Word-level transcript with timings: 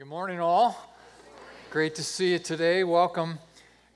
Good 0.00 0.08
morning, 0.08 0.40
all. 0.40 0.94
Great 1.68 1.94
to 1.96 2.02
see 2.02 2.32
you 2.32 2.38
today. 2.38 2.84
Welcome. 2.84 3.38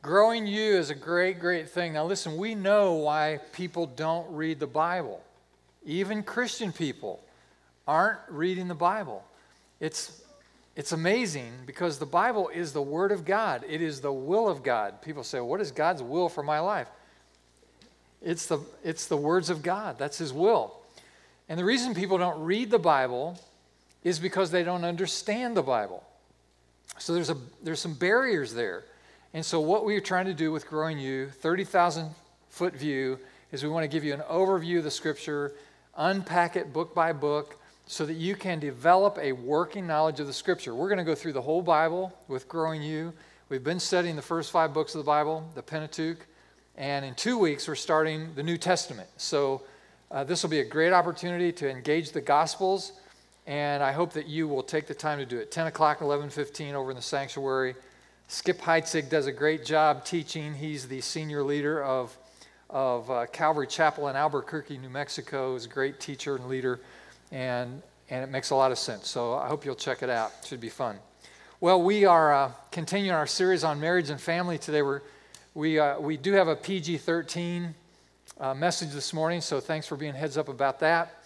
Growing 0.03 0.47
you 0.47 0.77
is 0.77 0.91
a 0.91 0.95
great, 0.95 1.41
great 1.41 1.71
thing. 1.71 1.95
Now, 1.95 2.05
listen, 2.05 2.37
we 2.37 2.55
know 2.55 2.93
why 2.93 3.41
people 3.55 3.87
don't 3.87 4.31
read 4.31 4.61
the 4.61 4.67
Bible. 4.67 5.23
Even 5.87 6.23
Christian 6.23 6.73
people 6.73 7.25
aren't 7.89 8.19
reading 8.29 8.69
the 8.69 8.75
Bible. 8.75 9.25
It's, 9.81 10.21
it's 10.77 10.93
amazing 10.93 11.51
because 11.65 11.99
the 11.99 12.05
Bible 12.05 12.51
is 12.51 12.75
the 12.75 12.83
Word 12.83 13.11
of 13.11 13.25
God, 13.25 13.65
it 13.67 13.81
is 13.81 14.03
the 14.03 14.13
will 14.13 14.47
of 14.47 14.63
God. 14.63 15.01
People 15.01 15.25
say, 15.25 15.41
What 15.41 15.63
is 15.63 15.71
God's 15.71 16.03
will 16.03 16.29
for 16.29 16.43
my 16.43 16.61
life? 16.61 16.89
It's 18.21 18.45
the, 18.45 18.59
it's 18.85 19.07
the 19.07 19.17
words 19.17 19.49
of 19.49 19.63
God, 19.63 19.99
that's 19.99 20.19
His 20.19 20.35
will. 20.35 20.83
And 21.49 21.59
the 21.59 21.65
reason 21.65 21.95
people 21.95 22.19
don't 22.19 22.45
read 22.45 22.71
the 22.71 22.79
Bible 22.79 23.39
is 24.05 24.19
because 24.19 24.51
they 24.51 24.63
don't 24.63 24.85
understand 24.85 25.57
the 25.57 25.63
Bible. 25.63 26.05
So 26.99 27.15
there's, 27.15 27.31
a, 27.31 27.37
there's 27.63 27.81
some 27.81 27.95
barriers 27.95 28.55
there. 28.55 28.85
And 29.33 29.45
so, 29.45 29.61
what 29.61 29.85
we 29.85 29.97
are 29.97 30.01
trying 30.01 30.27
to 30.27 30.35
do 30.35 30.53
with 30.53 30.69
Growing 30.69 30.97
You, 30.97 31.27
30,000 31.27 32.11
foot 32.51 32.75
view, 32.77 33.19
is 33.51 33.65
we 33.65 33.69
want 33.69 33.83
to 33.83 33.89
give 33.89 34.05
you 34.05 34.15
an 34.15 34.23
overview 34.31 34.79
of 34.79 34.85
the 34.85 34.91
scripture, 34.93 35.55
unpack 35.97 36.55
it 36.55 36.73
book 36.73 36.95
by 36.95 37.13
book, 37.13 37.59
so 37.87 38.07
that 38.07 38.15
you 38.15 38.37
can 38.37 38.61
develop 38.61 39.19
a 39.21 39.33
working 39.33 39.89
knowledge 39.89 40.21
of 40.21 40.29
the 40.29 40.33
scripture. 40.33 40.73
We're 40.73 40.89
going 40.89 40.99
to 40.99 41.05
go 41.05 41.17
through 41.17 41.33
the 41.33 41.43
whole 41.43 41.63
Bible 41.63 42.17
with 42.29 42.49
Growing 42.49 42.81
You. 42.81 43.13
We've 43.49 43.65
been 43.65 43.81
studying 43.81 44.15
the 44.15 44.23
first 44.23 44.53
five 44.53 44.73
books 44.73 44.95
of 44.95 45.01
the 45.01 45.07
Bible, 45.07 45.51
the 45.57 45.63
Pentateuch, 45.63 46.25
and 46.77 47.05
in 47.05 47.15
two 47.15 47.37
weeks, 47.37 47.67
we're 47.67 47.75
starting 47.75 48.35
the 48.37 48.43
New 48.43 48.57
Testament. 48.57 49.09
So, 49.17 49.63
uh, 50.13 50.23
this 50.23 50.45
will 50.45 50.51
be 50.51 50.61
a 50.61 50.65
great 50.65 50.93
opportunity 50.93 51.51
to 51.53 51.69
engage 51.69 52.13
the 52.13 52.21
Gospels 52.21 52.93
and 53.47 53.83
I 53.83 53.93
hope 53.93 54.13
that 54.15 54.27
you 54.27 54.49
will 54.49 54.63
take 54.63 54.87
the 54.87 54.95
time 54.95 55.19
to 55.19 55.27
do 55.27 55.39
it. 55.39 55.51
10 55.51 55.67
o'clock, 55.67 56.01
11:15 56.01 56.75
over 56.75 56.91
in 56.91 56.97
the 56.97 57.03
sanctuary. 57.03 57.75
Skip 58.29 58.61
Heitzig 58.61 59.11
does 59.11 59.27
a 59.27 59.33
great 59.33 59.65
job 59.65 60.05
teaching. 60.05 60.55
He's 60.55 60.89
the 60.89 61.01
senior 61.03 61.43
leader 61.43 61.83
of, 61.85 62.17
of 62.71 63.11
uh, 63.11 63.27
Calvary 63.27 63.67
Chapel 63.67 64.09
in 64.09 64.17
Albuquerque, 64.17 64.79
New 64.79 64.89
Mexico. 64.89 65.53
He's 65.53 65.67
a 65.67 65.69
great 65.69 66.01
teacher 66.01 66.37
and 66.37 66.47
leader, 66.49 66.81
and, 67.31 67.83
and 68.09 68.25
it 68.25 68.31
makes 68.31 68.51
a 68.51 68.55
lot 68.55 68.73
of 68.73 68.79
sense. 68.79 69.09
So 69.09 69.35
I 69.35 69.47
hope 69.47 69.67
you'll 69.67 69.75
check 69.75 70.03
it 70.03 70.09
out. 70.09 70.33
It 70.41 70.49
should 70.49 70.61
be 70.61 70.71
fun. 70.71 70.97
Well, 71.61 71.83
we 71.83 72.07
are 72.07 72.33
uh, 72.33 72.53
continuing 72.71 73.15
our 73.15 73.27
series 73.27 73.63
on 73.63 73.79
marriage 73.79 74.09
and 74.09 74.21
family 74.21 74.57
today. 74.57 74.83
We're, 74.83 75.03
we, 75.53 75.79
uh, 75.79 76.01
we 76.01 76.17
do 76.17 76.33
have 76.33 76.49
a 76.49 76.57
PG 76.57 76.99
13 76.99 77.75
uh, 78.41 78.55
message 78.55 78.91
this 78.91 79.13
morning, 79.13 79.41
so 79.41 79.61
thanks 79.61 79.87
for 79.87 79.97
being 79.97 80.15
heads 80.15 80.39
up 80.39 80.49
about 80.49 80.81
that. 80.81 81.24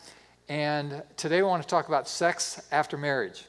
And 0.48 1.02
today 1.18 1.42
we 1.42 1.48
want 1.48 1.62
to 1.62 1.68
talk 1.68 1.88
about 1.88 2.08
sex 2.08 2.66
after 2.72 2.96
marriage. 2.96 3.44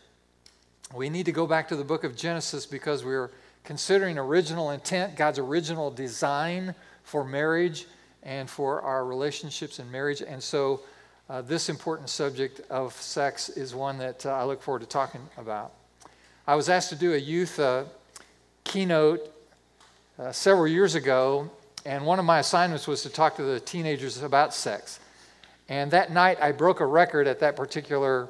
We 0.93 1.09
need 1.09 1.27
to 1.27 1.31
go 1.31 1.47
back 1.47 1.69
to 1.69 1.77
the 1.77 1.83
book 1.85 2.03
of 2.03 2.13
Genesis 2.13 2.65
because 2.65 3.05
we're 3.05 3.31
considering 3.63 4.17
original 4.17 4.71
intent, 4.71 5.15
God's 5.15 5.39
original 5.39 5.91
design 5.91 6.75
for 7.03 7.23
marriage 7.23 7.85
and 8.21 8.49
for 8.49 8.81
our 8.81 9.05
relationships 9.05 9.79
in 9.79 9.89
marriage. 9.89 10.21
And 10.21 10.43
so, 10.43 10.81
uh, 11.29 11.41
this 11.41 11.69
important 11.69 12.09
subject 12.09 12.59
of 12.69 12.91
sex 12.93 13.47
is 13.47 13.73
one 13.73 13.97
that 13.99 14.25
uh, 14.25 14.31
I 14.31 14.43
look 14.43 14.61
forward 14.61 14.79
to 14.81 14.87
talking 14.87 15.21
about. 15.37 15.71
I 16.47 16.55
was 16.55 16.67
asked 16.67 16.89
to 16.89 16.95
do 16.95 17.13
a 17.13 17.17
youth 17.17 17.59
uh, 17.59 17.85
keynote 18.65 19.21
uh, 20.17 20.33
several 20.33 20.67
years 20.67 20.95
ago, 20.95 21.49
and 21.85 22.05
one 22.05 22.19
of 22.19 22.25
my 22.25 22.39
assignments 22.39 22.87
was 22.87 23.03
to 23.03 23.09
talk 23.09 23.37
to 23.37 23.43
the 23.43 23.59
teenagers 23.59 24.21
about 24.21 24.53
sex. 24.53 24.99
And 25.69 25.91
that 25.91 26.11
night, 26.11 26.41
I 26.41 26.51
broke 26.51 26.79
a 26.79 26.85
record 26.85 27.27
at 27.27 27.39
that 27.39 27.55
particular 27.55 28.27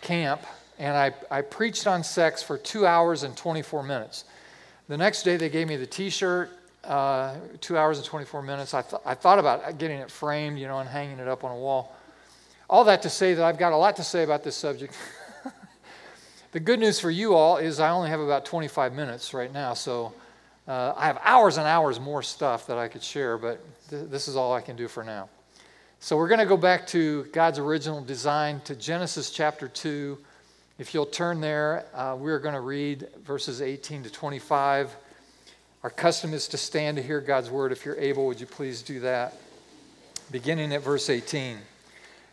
camp, 0.00 0.42
and 0.78 0.96
I, 0.96 1.12
I 1.30 1.42
preached 1.42 1.86
on 1.86 2.02
sex 2.02 2.42
for 2.42 2.56
two 2.56 2.86
hours 2.86 3.22
and 3.22 3.36
24 3.36 3.82
minutes. 3.82 4.24
The 4.88 4.96
next 4.96 5.22
day, 5.22 5.36
they 5.36 5.50
gave 5.50 5.68
me 5.68 5.76
the 5.76 5.86
t 5.86 6.08
shirt, 6.08 6.50
uh, 6.84 7.34
two 7.60 7.76
hours 7.76 7.98
and 7.98 8.06
24 8.06 8.40
minutes. 8.42 8.72
I, 8.72 8.80
th- 8.80 9.02
I 9.04 9.14
thought 9.14 9.38
about 9.38 9.76
getting 9.76 9.98
it 9.98 10.10
framed, 10.10 10.58
you 10.58 10.66
know, 10.66 10.78
and 10.78 10.88
hanging 10.88 11.18
it 11.18 11.28
up 11.28 11.44
on 11.44 11.52
a 11.52 11.58
wall. 11.58 11.94
All 12.70 12.84
that 12.84 13.02
to 13.02 13.10
say 13.10 13.34
that 13.34 13.44
I've 13.44 13.58
got 13.58 13.72
a 13.72 13.76
lot 13.76 13.96
to 13.96 14.04
say 14.04 14.22
about 14.22 14.42
this 14.42 14.56
subject. 14.56 14.94
the 16.52 16.60
good 16.60 16.80
news 16.80 16.98
for 16.98 17.10
you 17.10 17.34
all 17.34 17.58
is 17.58 17.80
I 17.80 17.90
only 17.90 18.08
have 18.08 18.20
about 18.20 18.46
25 18.46 18.94
minutes 18.94 19.34
right 19.34 19.52
now, 19.52 19.74
so 19.74 20.14
uh, 20.66 20.94
I 20.96 21.06
have 21.06 21.20
hours 21.22 21.58
and 21.58 21.66
hours 21.66 22.00
more 22.00 22.22
stuff 22.22 22.66
that 22.68 22.78
I 22.78 22.88
could 22.88 23.02
share, 23.02 23.36
but 23.36 23.60
th- 23.90 24.08
this 24.08 24.26
is 24.26 24.36
all 24.36 24.54
I 24.54 24.62
can 24.62 24.74
do 24.74 24.88
for 24.88 25.04
now. 25.04 25.28
So 26.00 26.16
we're 26.16 26.28
going 26.28 26.38
to 26.38 26.46
go 26.46 26.56
back 26.56 26.86
to 26.88 27.24
God's 27.32 27.58
original 27.58 28.00
design 28.00 28.60
to 28.66 28.76
Genesis 28.76 29.30
chapter 29.30 29.66
2. 29.66 30.16
If 30.78 30.94
you'll 30.94 31.06
turn 31.06 31.40
there, 31.40 31.86
uh, 31.92 32.14
we're 32.16 32.38
going 32.38 32.54
to 32.54 32.60
read 32.60 33.08
verses 33.24 33.60
18 33.60 34.04
to 34.04 34.10
25. 34.10 34.94
Our 35.82 35.90
custom 35.90 36.34
is 36.34 36.46
to 36.48 36.56
stand 36.56 36.98
to 36.98 37.02
hear 37.02 37.20
God's 37.20 37.50
word. 37.50 37.72
If 37.72 37.84
you're 37.84 37.96
able, 37.96 38.26
would 38.26 38.38
you 38.38 38.46
please 38.46 38.80
do 38.80 39.00
that? 39.00 39.34
Beginning 40.30 40.72
at 40.72 40.82
verse 40.82 41.10
18. 41.10 41.58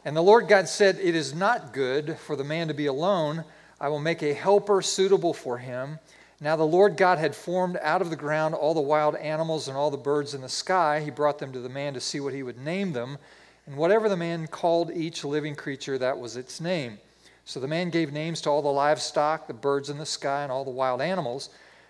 And 0.06 0.16
the 0.16 0.22
Lord 0.22 0.48
God 0.48 0.70
said, 0.70 1.00
It 1.02 1.16
is 1.16 1.34
not 1.34 1.74
good 1.74 2.20
for 2.20 2.36
the 2.36 2.44
man 2.44 2.68
to 2.68 2.76
be 2.76 2.86
alone. 2.86 3.44
I 3.82 3.90
will 3.90 4.00
make 4.00 4.22
a 4.22 4.36
helper 4.36 4.84
suitable 4.84 5.34
for 5.34 5.58
him. 5.58 5.98
Now 6.40 6.56
the 6.56 6.64
Lord 6.64 6.98
God 6.98 7.18
had 7.18 7.36
formed 7.36 7.80
out 7.82 8.04
of 8.04 8.12
the 8.12 8.16
ground 8.16 8.54
all 8.54 8.76
the 8.76 8.80
wild 8.80 9.16
animals 9.16 9.68
and 9.68 9.76
all 9.76 9.90
the 9.90 9.98
birds 9.98 10.36
in 10.36 10.42
the 10.42 10.50
sky. 10.50 11.00
He 11.00 11.10
brought 11.10 11.40
them 11.40 11.52
to 11.52 11.60
the 11.60 11.68
man 11.68 11.96
to 11.96 12.00
see 12.00 12.20
what 12.20 12.36
he 12.36 12.44
would 12.44 12.64
name 12.64 12.94
them. 12.94 13.18
And 13.66 13.78
whatever 13.78 14.10
the 14.10 14.18
man 14.18 14.48
called 14.48 14.92
each 14.92 15.24
living 15.24 15.56
creature, 15.56 15.98
that 15.98 16.20
was 16.20 16.38
its 16.38 16.62
name. 16.62 17.00
So 17.46 17.60
the 17.60 17.68
man 17.68 17.90
gave 17.90 18.12
names 18.12 18.42
to 18.42 18.50
all 18.50 18.62
the 18.62 18.70
livestock, 18.70 19.48
the 19.48 19.54
birds 19.54 19.90
in 19.90 19.98
the 19.98 20.06
sky, 20.06 20.44
and 20.44 20.52
all 20.52 20.64
the 20.64 20.72
wild 20.72 21.02
animals. 21.02 21.50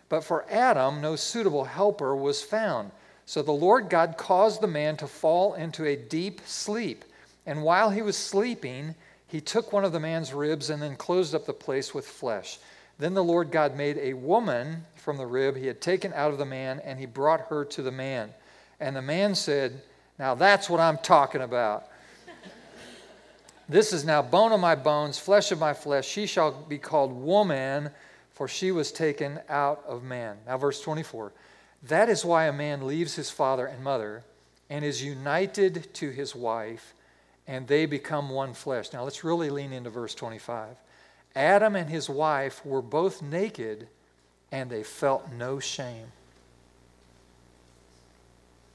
But 0.09 0.23
for 0.23 0.45
Adam, 0.49 1.01
no 1.01 1.15
suitable 1.15 1.65
helper 1.65 2.15
was 2.15 2.41
found. 2.41 2.91
So 3.25 3.41
the 3.41 3.51
Lord 3.51 3.89
God 3.89 4.17
caused 4.17 4.61
the 4.61 4.67
man 4.67 4.97
to 4.97 5.07
fall 5.07 5.53
into 5.55 5.85
a 5.85 5.95
deep 5.95 6.41
sleep. 6.45 7.03
And 7.45 7.63
while 7.63 7.89
he 7.89 8.01
was 8.01 8.17
sleeping, 8.17 8.95
he 9.27 9.41
took 9.41 9.73
one 9.73 9.83
of 9.83 9.91
the 9.91 9.99
man's 9.99 10.33
ribs 10.33 10.69
and 10.69 10.81
then 10.81 10.95
closed 10.95 11.33
up 11.33 11.45
the 11.45 11.53
place 11.53 11.93
with 11.93 12.05
flesh. 12.05 12.59
Then 12.99 13.13
the 13.13 13.23
Lord 13.23 13.51
God 13.51 13.75
made 13.75 13.97
a 13.97 14.13
woman 14.13 14.85
from 14.95 15.17
the 15.17 15.25
rib 15.25 15.57
he 15.57 15.67
had 15.67 15.81
taken 15.81 16.13
out 16.13 16.31
of 16.31 16.37
the 16.37 16.45
man, 16.45 16.79
and 16.83 16.99
he 16.99 17.05
brought 17.05 17.47
her 17.47 17.65
to 17.65 17.81
the 17.81 17.91
man. 17.91 18.33
And 18.79 18.95
the 18.95 19.01
man 19.01 19.35
said, 19.35 19.81
now 20.17 20.35
that's 20.35 20.69
what 20.69 20.79
I'm 20.79 20.97
talking 20.97 21.41
about. 21.41 21.87
this 23.69 23.93
is 23.93 24.05
now 24.05 24.21
bone 24.21 24.51
of 24.51 24.59
my 24.59 24.75
bones, 24.75 25.17
flesh 25.17 25.51
of 25.51 25.59
my 25.59 25.73
flesh. 25.73 26.07
She 26.07 26.25
shall 26.25 26.51
be 26.51 26.77
called 26.77 27.11
woman, 27.11 27.89
for 28.31 28.47
she 28.47 28.71
was 28.71 28.91
taken 28.91 29.39
out 29.49 29.83
of 29.87 30.03
man. 30.03 30.37
Now, 30.45 30.57
verse 30.57 30.81
24. 30.81 31.31
That 31.83 32.09
is 32.09 32.25
why 32.25 32.45
a 32.45 32.53
man 32.53 32.87
leaves 32.87 33.15
his 33.15 33.29
father 33.29 33.65
and 33.65 33.83
mother 33.83 34.23
and 34.69 34.83
is 34.83 35.03
united 35.03 35.93
to 35.93 36.09
his 36.09 36.35
wife, 36.35 36.93
and 37.47 37.67
they 37.67 37.85
become 37.85 38.29
one 38.29 38.53
flesh. 38.53 38.91
Now, 38.91 39.03
let's 39.03 39.23
really 39.23 39.49
lean 39.49 39.71
into 39.71 39.89
verse 39.89 40.15
25. 40.15 40.75
Adam 41.35 41.75
and 41.75 41.89
his 41.89 42.09
wife 42.09 42.65
were 42.65 42.81
both 42.81 43.21
naked, 43.21 43.87
and 44.51 44.69
they 44.69 44.83
felt 44.83 45.31
no 45.31 45.59
shame. 45.59 46.07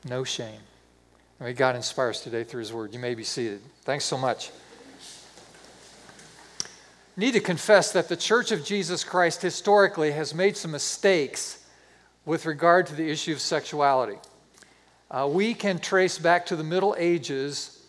No 0.09 0.25
shame. 0.25 0.61
May 1.43 1.55
God 1.55 1.75
inspire 1.75 2.11
us 2.11 2.23
today 2.23 2.45
through 2.45 2.61
His 2.61 2.71
Word. 2.71 2.93
You 2.93 2.99
may 2.99 3.15
be 3.15 3.25
seated. 3.25 3.63
Thanks 3.85 4.05
so 4.05 4.19
much. 4.19 4.51
Need 7.17 7.33
to 7.33 7.41
confess 7.41 7.93
that 7.93 8.11
the 8.11 8.17
Church 8.17 8.53
of 8.53 8.63
Jesus 8.63 9.05
Christ 9.05 9.41
historically 9.41 10.13
has 10.13 10.35
made 10.35 10.55
some 10.59 10.73
mistakes 10.73 11.65
with 12.27 12.45
regard 12.45 12.87
to 12.89 12.95
the 12.95 13.11
issue 13.11 13.33
of 13.33 13.41
sexuality. 13.41 14.19
Uh, 15.11 15.31
we 15.33 15.55
can 15.55 15.79
trace 15.79 16.19
back 16.19 16.45
to 16.45 16.57
the 16.57 16.63
Middle 16.63 16.95
Ages 16.99 17.87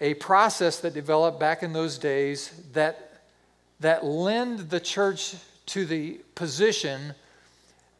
a 0.00 0.14
process 0.14 0.78
that 0.78 0.94
developed 0.94 1.40
back 1.40 1.64
in 1.64 1.72
those 1.72 1.98
days 1.98 2.52
that, 2.72 3.24
that 3.80 4.04
lend 4.04 4.70
the 4.70 4.78
church 4.78 5.34
to 5.66 5.84
the 5.84 6.20
position 6.36 7.14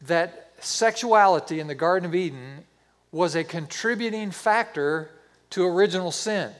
that 0.03 0.53
sexuality 0.59 1.59
in 1.59 1.67
the 1.67 1.75
Garden 1.75 2.07
of 2.07 2.15
Eden 2.15 2.63
was 3.13 3.35
a 3.35 3.43
contributing 3.45 4.31
factor 4.31 5.09
to 5.51 5.63
original 5.63 6.11
sin. 6.11 6.51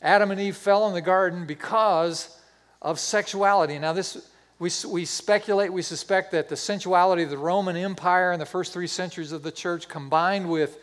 Adam 0.00 0.30
and 0.30 0.40
Eve 0.40 0.56
fell 0.56 0.86
in 0.86 0.94
the 0.94 1.00
garden 1.00 1.46
because 1.46 2.38
of 2.80 3.00
sexuality. 3.00 3.78
Now, 3.78 3.94
this 3.94 4.30
we, 4.58 4.70
we 4.88 5.04
speculate, 5.04 5.72
we 5.72 5.82
suspect 5.82 6.32
that 6.32 6.48
the 6.48 6.56
sensuality 6.56 7.22
of 7.22 7.30
the 7.30 7.38
Roman 7.38 7.76
Empire 7.76 8.32
in 8.32 8.38
the 8.38 8.46
first 8.46 8.72
three 8.72 8.86
centuries 8.86 9.32
of 9.32 9.42
the 9.42 9.50
church, 9.50 9.88
combined 9.88 10.48
with, 10.48 10.78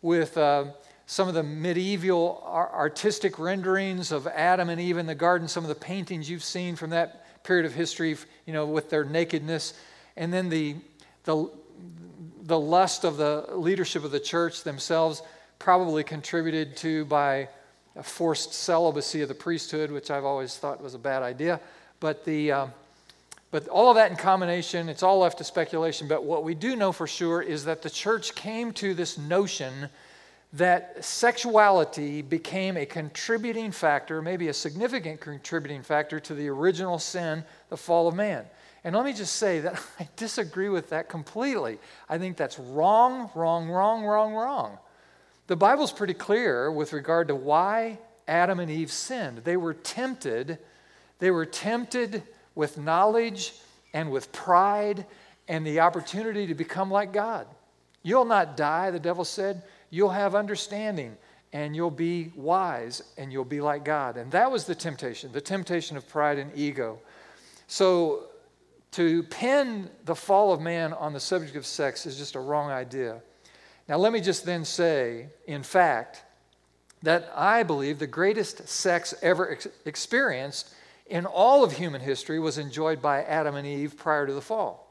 with 0.00 0.36
uh, 0.36 0.64
some 1.06 1.28
of 1.28 1.34
the 1.34 1.42
medieval 1.42 2.42
artistic 2.44 3.38
renderings 3.38 4.10
of 4.10 4.26
Adam 4.26 4.70
and 4.70 4.80
Eve 4.80 4.98
in 4.98 5.06
the 5.06 5.14
garden, 5.14 5.46
some 5.46 5.62
of 5.62 5.68
the 5.68 5.74
paintings 5.74 6.28
you've 6.28 6.42
seen 6.42 6.74
from 6.74 6.90
that 6.90 7.44
period 7.44 7.64
of 7.64 7.74
history, 7.74 8.16
you 8.46 8.52
know, 8.52 8.66
with 8.66 8.90
their 8.90 9.04
nakedness, 9.04 9.74
and 10.16 10.32
then 10.32 10.48
the, 10.48 10.76
the, 11.24 11.48
the 12.42 12.58
lust 12.58 13.04
of 13.04 13.16
the 13.16 13.46
leadership 13.54 14.04
of 14.04 14.10
the 14.10 14.20
church 14.20 14.64
themselves, 14.64 15.22
probably 15.58 16.04
contributed 16.04 16.76
to 16.76 17.04
by 17.04 17.48
a 17.96 18.02
forced 18.02 18.52
celibacy 18.52 19.22
of 19.22 19.28
the 19.28 19.34
priesthood, 19.34 19.90
which 19.90 20.10
I've 20.10 20.24
always 20.24 20.56
thought 20.56 20.82
was 20.82 20.94
a 20.94 20.98
bad 20.98 21.22
idea. 21.22 21.60
But 22.00 22.24
the, 22.24 22.52
uh, 22.52 22.66
But 23.52 23.68
all 23.68 23.90
of 23.90 23.96
that 23.96 24.10
in 24.10 24.16
combination, 24.16 24.88
it's 24.88 25.02
all 25.02 25.18
left 25.18 25.38
to 25.38 25.44
speculation. 25.44 26.08
But 26.08 26.24
what 26.24 26.42
we 26.42 26.54
do 26.54 26.74
know 26.74 26.90
for 26.90 27.06
sure 27.06 27.42
is 27.42 27.64
that 27.66 27.82
the 27.82 27.90
church 27.90 28.34
came 28.34 28.72
to 28.72 28.94
this 28.94 29.18
notion 29.18 29.90
that 30.54 31.04
sexuality 31.04 32.22
became 32.22 32.76
a 32.76 32.86
contributing 32.86 33.70
factor, 33.72 34.22
maybe 34.22 34.48
a 34.48 34.54
significant 34.54 35.20
contributing 35.20 35.82
factor 35.82 36.18
to 36.20 36.34
the 36.34 36.48
original 36.48 36.98
sin, 36.98 37.44
the 37.68 37.76
fall 37.76 38.08
of 38.08 38.14
man. 38.14 38.44
And 38.84 38.96
let 38.96 39.04
me 39.04 39.12
just 39.12 39.36
say 39.36 39.60
that 39.60 39.80
I 40.00 40.08
disagree 40.16 40.68
with 40.68 40.90
that 40.90 41.08
completely. 41.08 41.78
I 42.08 42.18
think 42.18 42.36
that's 42.36 42.58
wrong, 42.58 43.30
wrong, 43.34 43.68
wrong, 43.68 44.04
wrong, 44.04 44.34
wrong. 44.34 44.78
The 45.46 45.56
Bible's 45.56 45.92
pretty 45.92 46.14
clear 46.14 46.70
with 46.70 46.92
regard 46.92 47.28
to 47.28 47.34
why 47.34 47.98
Adam 48.28 48.60
and 48.60 48.70
Eve 48.70 48.90
sinned. 48.90 49.38
They 49.38 49.56
were 49.56 49.74
tempted. 49.74 50.58
They 51.18 51.30
were 51.30 51.46
tempted 51.46 52.22
with 52.54 52.78
knowledge 52.78 53.54
and 53.92 54.10
with 54.10 54.32
pride 54.32 55.06
and 55.48 55.66
the 55.66 55.80
opportunity 55.80 56.46
to 56.46 56.54
become 56.54 56.90
like 56.90 57.12
God. 57.12 57.46
You'll 58.02 58.24
not 58.24 58.56
die, 58.56 58.90
the 58.90 59.00
devil 59.00 59.24
said. 59.24 59.62
You'll 59.90 60.10
have 60.10 60.34
understanding 60.34 61.16
and 61.52 61.76
you'll 61.76 61.90
be 61.90 62.32
wise 62.34 63.02
and 63.18 63.32
you'll 63.32 63.44
be 63.44 63.60
like 63.60 63.84
God. 63.84 64.16
And 64.16 64.30
that 64.32 64.50
was 64.50 64.64
the 64.64 64.74
temptation, 64.74 65.32
the 65.32 65.40
temptation 65.40 65.96
of 65.96 66.08
pride 66.08 66.38
and 66.38 66.50
ego. 66.56 66.98
So 67.66 68.24
to 68.92 69.22
pin 69.24 69.90
the 70.04 70.14
fall 70.14 70.52
of 70.52 70.60
man 70.60 70.92
on 70.92 71.12
the 71.12 71.20
subject 71.20 71.56
of 71.56 71.66
sex 71.66 72.06
is 72.06 72.16
just 72.16 72.34
a 72.34 72.40
wrong 72.40 72.70
idea. 72.70 73.20
Now, 73.88 73.96
let 73.96 74.12
me 74.12 74.20
just 74.20 74.44
then 74.44 74.64
say, 74.64 75.26
in 75.46 75.62
fact, 75.62 76.22
that 77.02 77.32
I 77.34 77.62
believe 77.62 77.98
the 77.98 78.06
greatest 78.06 78.68
sex 78.68 79.14
ever 79.22 79.50
ex- 79.52 79.68
experienced 79.84 80.72
in 81.06 81.26
all 81.26 81.64
of 81.64 81.72
human 81.72 82.00
history 82.00 82.38
was 82.38 82.58
enjoyed 82.58 83.02
by 83.02 83.22
Adam 83.24 83.56
and 83.56 83.66
Eve 83.66 83.96
prior 83.96 84.26
to 84.26 84.32
the 84.32 84.40
fall. 84.40 84.88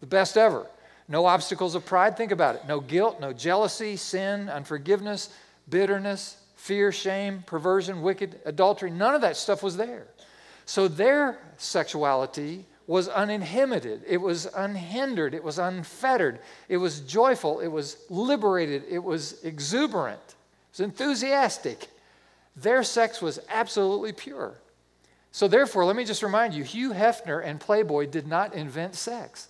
The 0.00 0.06
best 0.06 0.36
ever. 0.36 0.66
No 1.06 1.26
obstacles 1.26 1.74
of 1.74 1.86
pride, 1.86 2.16
think 2.16 2.32
about 2.32 2.56
it. 2.56 2.62
No 2.66 2.80
guilt, 2.80 3.20
no 3.20 3.32
jealousy, 3.32 3.96
sin, 3.96 4.48
unforgiveness, 4.48 5.30
bitterness, 5.68 6.36
fear, 6.56 6.92
shame, 6.92 7.44
perversion, 7.46 8.02
wicked, 8.02 8.40
adultery. 8.44 8.90
None 8.90 9.14
of 9.14 9.20
that 9.20 9.36
stuff 9.36 9.62
was 9.62 9.76
there. 9.76 10.08
So 10.66 10.88
their 10.88 11.38
sexuality 11.56 12.66
was 12.88 13.06
uninhibited, 13.06 14.02
it 14.08 14.16
was 14.16 14.46
unhindered, 14.56 15.34
it 15.34 15.44
was 15.44 15.58
unfettered, 15.58 16.40
it 16.70 16.78
was 16.78 17.00
joyful, 17.00 17.60
it 17.60 17.68
was 17.68 17.98
liberated, 18.08 18.82
it 18.88 19.04
was 19.04 19.44
exuberant, 19.44 20.18
it 20.18 20.72
was 20.72 20.80
enthusiastic. 20.80 21.88
Their 22.56 22.82
sex 22.82 23.20
was 23.20 23.38
absolutely 23.50 24.12
pure. 24.12 24.54
So, 25.32 25.46
therefore, 25.46 25.84
let 25.84 25.96
me 25.96 26.06
just 26.06 26.22
remind 26.22 26.54
you 26.54 26.64
Hugh 26.64 26.92
Hefner 26.92 27.44
and 27.44 27.60
Playboy 27.60 28.06
did 28.06 28.26
not 28.26 28.54
invent 28.54 28.94
sex. 28.94 29.48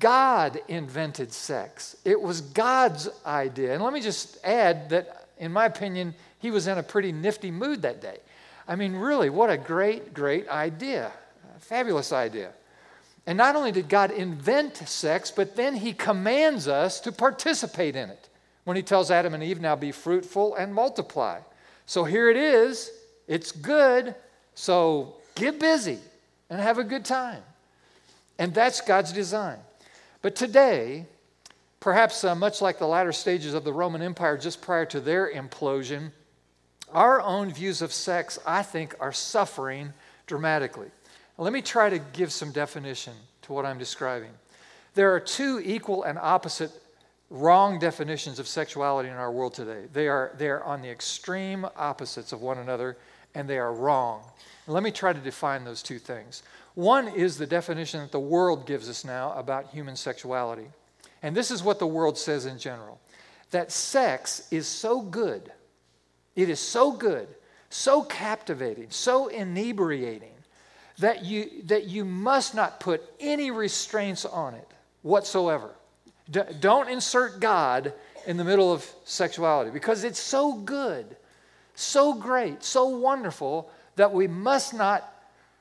God 0.00 0.60
invented 0.66 1.32
sex. 1.32 1.96
It 2.04 2.20
was 2.20 2.40
God's 2.40 3.08
idea. 3.24 3.72
And 3.74 3.82
let 3.82 3.92
me 3.92 4.00
just 4.00 4.44
add 4.44 4.90
that, 4.90 5.28
in 5.38 5.52
my 5.52 5.66
opinion, 5.66 6.14
he 6.40 6.50
was 6.50 6.66
in 6.66 6.78
a 6.78 6.82
pretty 6.82 7.12
nifty 7.12 7.52
mood 7.52 7.82
that 7.82 8.02
day. 8.02 8.18
I 8.66 8.74
mean, 8.74 8.96
really, 8.96 9.30
what 9.30 9.50
a 9.50 9.56
great, 9.56 10.12
great 10.12 10.48
idea. 10.48 11.12
Fabulous 11.60 12.12
idea. 12.12 12.52
And 13.26 13.36
not 13.36 13.54
only 13.54 13.70
did 13.70 13.88
God 13.88 14.10
invent 14.10 14.76
sex, 14.76 15.30
but 15.30 15.56
then 15.56 15.76
he 15.76 15.92
commands 15.92 16.66
us 16.66 17.00
to 17.00 17.12
participate 17.12 17.94
in 17.94 18.10
it 18.10 18.28
when 18.64 18.76
he 18.76 18.82
tells 18.82 19.10
Adam 19.10 19.34
and 19.34 19.42
Eve, 19.42 19.60
now 19.60 19.74
be 19.74 19.92
fruitful 19.92 20.54
and 20.54 20.74
multiply. 20.74 21.40
So 21.86 22.04
here 22.04 22.30
it 22.30 22.36
is. 22.36 22.90
It's 23.26 23.52
good. 23.52 24.14
So 24.54 25.14
get 25.34 25.58
busy 25.58 25.98
and 26.48 26.60
have 26.60 26.78
a 26.78 26.84
good 26.84 27.04
time. 27.04 27.42
And 28.38 28.54
that's 28.54 28.80
God's 28.80 29.12
design. 29.12 29.58
But 30.22 30.36
today, 30.36 31.06
perhaps 31.80 32.22
uh, 32.24 32.34
much 32.34 32.60
like 32.60 32.78
the 32.78 32.86
latter 32.86 33.12
stages 33.12 33.54
of 33.54 33.64
the 33.64 33.72
Roman 33.72 34.02
Empire 34.02 34.36
just 34.36 34.60
prior 34.60 34.86
to 34.86 35.00
their 35.00 35.32
implosion, 35.32 36.12
our 36.92 37.20
own 37.20 37.52
views 37.52 37.82
of 37.82 37.92
sex, 37.92 38.38
I 38.46 38.62
think, 38.62 38.94
are 39.00 39.12
suffering 39.12 39.92
dramatically. 40.26 40.90
Let 41.40 41.54
me 41.54 41.62
try 41.62 41.88
to 41.88 41.98
give 41.98 42.32
some 42.32 42.52
definition 42.52 43.14
to 43.42 43.54
what 43.54 43.64
I'm 43.64 43.78
describing. 43.78 44.28
There 44.92 45.14
are 45.14 45.20
two 45.20 45.58
equal 45.64 46.02
and 46.02 46.18
opposite 46.18 46.70
wrong 47.30 47.78
definitions 47.78 48.38
of 48.38 48.46
sexuality 48.46 49.08
in 49.08 49.14
our 49.14 49.32
world 49.32 49.54
today. 49.54 49.86
They 49.90 50.06
are, 50.06 50.32
they 50.36 50.50
are 50.50 50.62
on 50.64 50.82
the 50.82 50.90
extreme 50.90 51.64
opposites 51.76 52.34
of 52.34 52.42
one 52.42 52.58
another, 52.58 52.98
and 53.34 53.48
they 53.48 53.58
are 53.58 53.72
wrong. 53.72 54.22
Let 54.66 54.82
me 54.82 54.90
try 54.90 55.14
to 55.14 55.18
define 55.18 55.64
those 55.64 55.82
two 55.82 55.98
things. 55.98 56.42
One 56.74 57.08
is 57.08 57.38
the 57.38 57.46
definition 57.46 58.00
that 58.00 58.12
the 58.12 58.20
world 58.20 58.66
gives 58.66 58.90
us 58.90 59.02
now 59.02 59.32
about 59.32 59.70
human 59.70 59.96
sexuality. 59.96 60.66
And 61.22 61.34
this 61.34 61.50
is 61.50 61.62
what 61.62 61.78
the 61.78 61.86
world 61.86 62.18
says 62.18 62.44
in 62.44 62.58
general 62.58 63.00
that 63.50 63.72
sex 63.72 64.46
is 64.50 64.66
so 64.66 65.00
good, 65.00 65.50
it 66.36 66.50
is 66.50 66.60
so 66.60 66.92
good, 66.92 67.28
so 67.70 68.02
captivating, 68.02 68.88
so 68.90 69.28
inebriating, 69.28 70.34
that 71.00 71.24
you, 71.24 71.62
that 71.64 71.84
you 71.86 72.04
must 72.04 72.54
not 72.54 72.80
put 72.80 73.02
any 73.18 73.50
restraints 73.50 74.24
on 74.24 74.54
it 74.54 74.68
whatsoever. 75.02 75.70
D- 76.30 76.40
don't 76.60 76.88
insert 76.88 77.40
God 77.40 77.92
in 78.26 78.36
the 78.36 78.44
middle 78.44 78.72
of 78.72 78.88
sexuality 79.04 79.70
because 79.70 80.04
it's 80.04 80.20
so 80.20 80.52
good, 80.52 81.16
so 81.74 82.14
great, 82.14 82.62
so 82.62 82.88
wonderful 82.88 83.70
that 83.96 84.12
we 84.12 84.26
must 84.26 84.74
not 84.74 85.12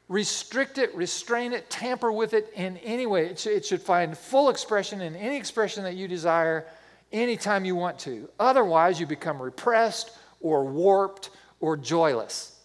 restrict 0.07 0.77
it, 0.77 0.93
restrain 0.95 1.53
it, 1.53 1.69
tamper 1.69 2.11
with 2.11 2.33
it 2.33 2.51
in 2.55 2.77
any 2.77 3.05
way. 3.05 3.27
It, 3.27 3.45
it 3.45 3.65
should 3.65 3.81
find 3.81 4.17
full 4.17 4.49
expression 4.49 5.01
in 5.01 5.15
any 5.15 5.37
expression 5.37 5.83
that 5.83 5.95
you 5.95 6.07
desire 6.07 6.65
anytime 7.11 7.65
you 7.65 7.75
want 7.75 7.99
to. 7.99 8.29
Otherwise, 8.39 8.99
you 8.99 9.05
become 9.05 9.41
repressed 9.41 10.17
or 10.41 10.65
warped 10.65 11.29
or 11.59 11.77
joyless. 11.77 12.59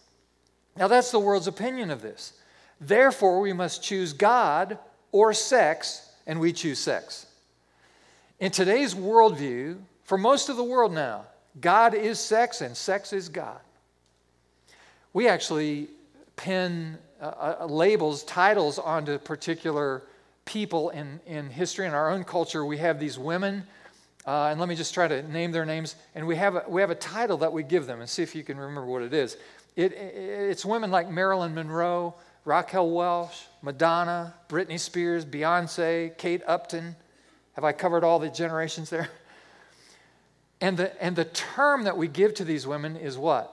Now, 0.75 0.87
that's 0.87 1.11
the 1.11 1.19
world's 1.19 1.47
opinion 1.47 1.89
of 1.89 2.01
this. 2.01 2.33
Therefore, 2.79 3.41
we 3.41 3.53
must 3.53 3.83
choose 3.83 4.13
God 4.13 4.77
or 5.11 5.33
sex, 5.33 6.09
and 6.27 6.39
we 6.39 6.53
choose 6.53 6.79
sex. 6.79 7.25
In 8.39 8.51
today's 8.51 8.93
worldview, 8.93 9.77
for 10.03 10.17
most 10.17 10.49
of 10.49 10.57
the 10.57 10.63
world 10.63 10.93
now, 10.93 11.25
God 11.61 11.93
is 11.93 12.19
sex 12.19 12.61
and 12.61 12.75
sex 12.75 13.13
is 13.13 13.29
God 13.29 13.59
we 15.15 15.29
actually 15.29 15.87
pin 16.35 16.97
uh, 17.21 17.55
uh, 17.61 17.65
labels, 17.67 18.23
titles 18.23 18.77
onto 18.77 19.17
particular 19.17 20.03
people 20.43 20.89
in, 20.89 21.21
in 21.25 21.49
history. 21.49 21.87
In 21.87 21.93
our 21.93 22.11
own 22.11 22.25
culture, 22.25 22.65
we 22.65 22.77
have 22.79 22.99
these 22.99 23.17
women, 23.17 23.63
uh, 24.27 24.49
and 24.51 24.59
let 24.59 24.67
me 24.67 24.75
just 24.75 24.93
try 24.93 25.07
to 25.07 25.23
name 25.31 25.53
their 25.53 25.65
names. 25.65 25.95
And 26.15 26.27
we 26.27 26.35
have, 26.35 26.55
a, 26.57 26.65
we 26.67 26.81
have 26.81 26.89
a 26.89 26.95
title 26.95 27.37
that 27.37 27.53
we 27.53 27.63
give 27.63 27.87
them, 27.87 28.01
and 28.01 28.09
see 28.09 28.23
if 28.23 28.35
you 28.35 28.43
can 28.43 28.57
remember 28.57 28.85
what 28.85 29.03
it 29.03 29.13
is. 29.13 29.37
It, 29.77 29.93
it, 29.93 30.15
it's 30.15 30.65
women 30.65 30.91
like 30.91 31.09
Marilyn 31.09 31.55
Monroe, 31.55 32.13
Raquel 32.45 32.91
Welch, 32.91 33.47
Madonna, 33.63 34.35
Britney 34.47 34.79
Spears, 34.79 35.25
Beyonce, 35.25 36.15
Kate 36.17 36.43
Upton. 36.45 36.95
Have 37.53 37.63
I 37.63 37.71
covered 37.71 38.03
all 38.03 38.19
the 38.19 38.29
generations 38.29 38.89
there? 38.89 39.09
And 40.61 40.77
the, 40.77 41.03
and 41.03 41.15
the 41.15 41.25
term 41.25 41.83
that 41.83 41.97
we 41.97 42.07
give 42.07 42.35
to 42.35 42.45
these 42.45 42.65
women 42.65 42.95
is 42.95 43.17
what? 43.17 43.51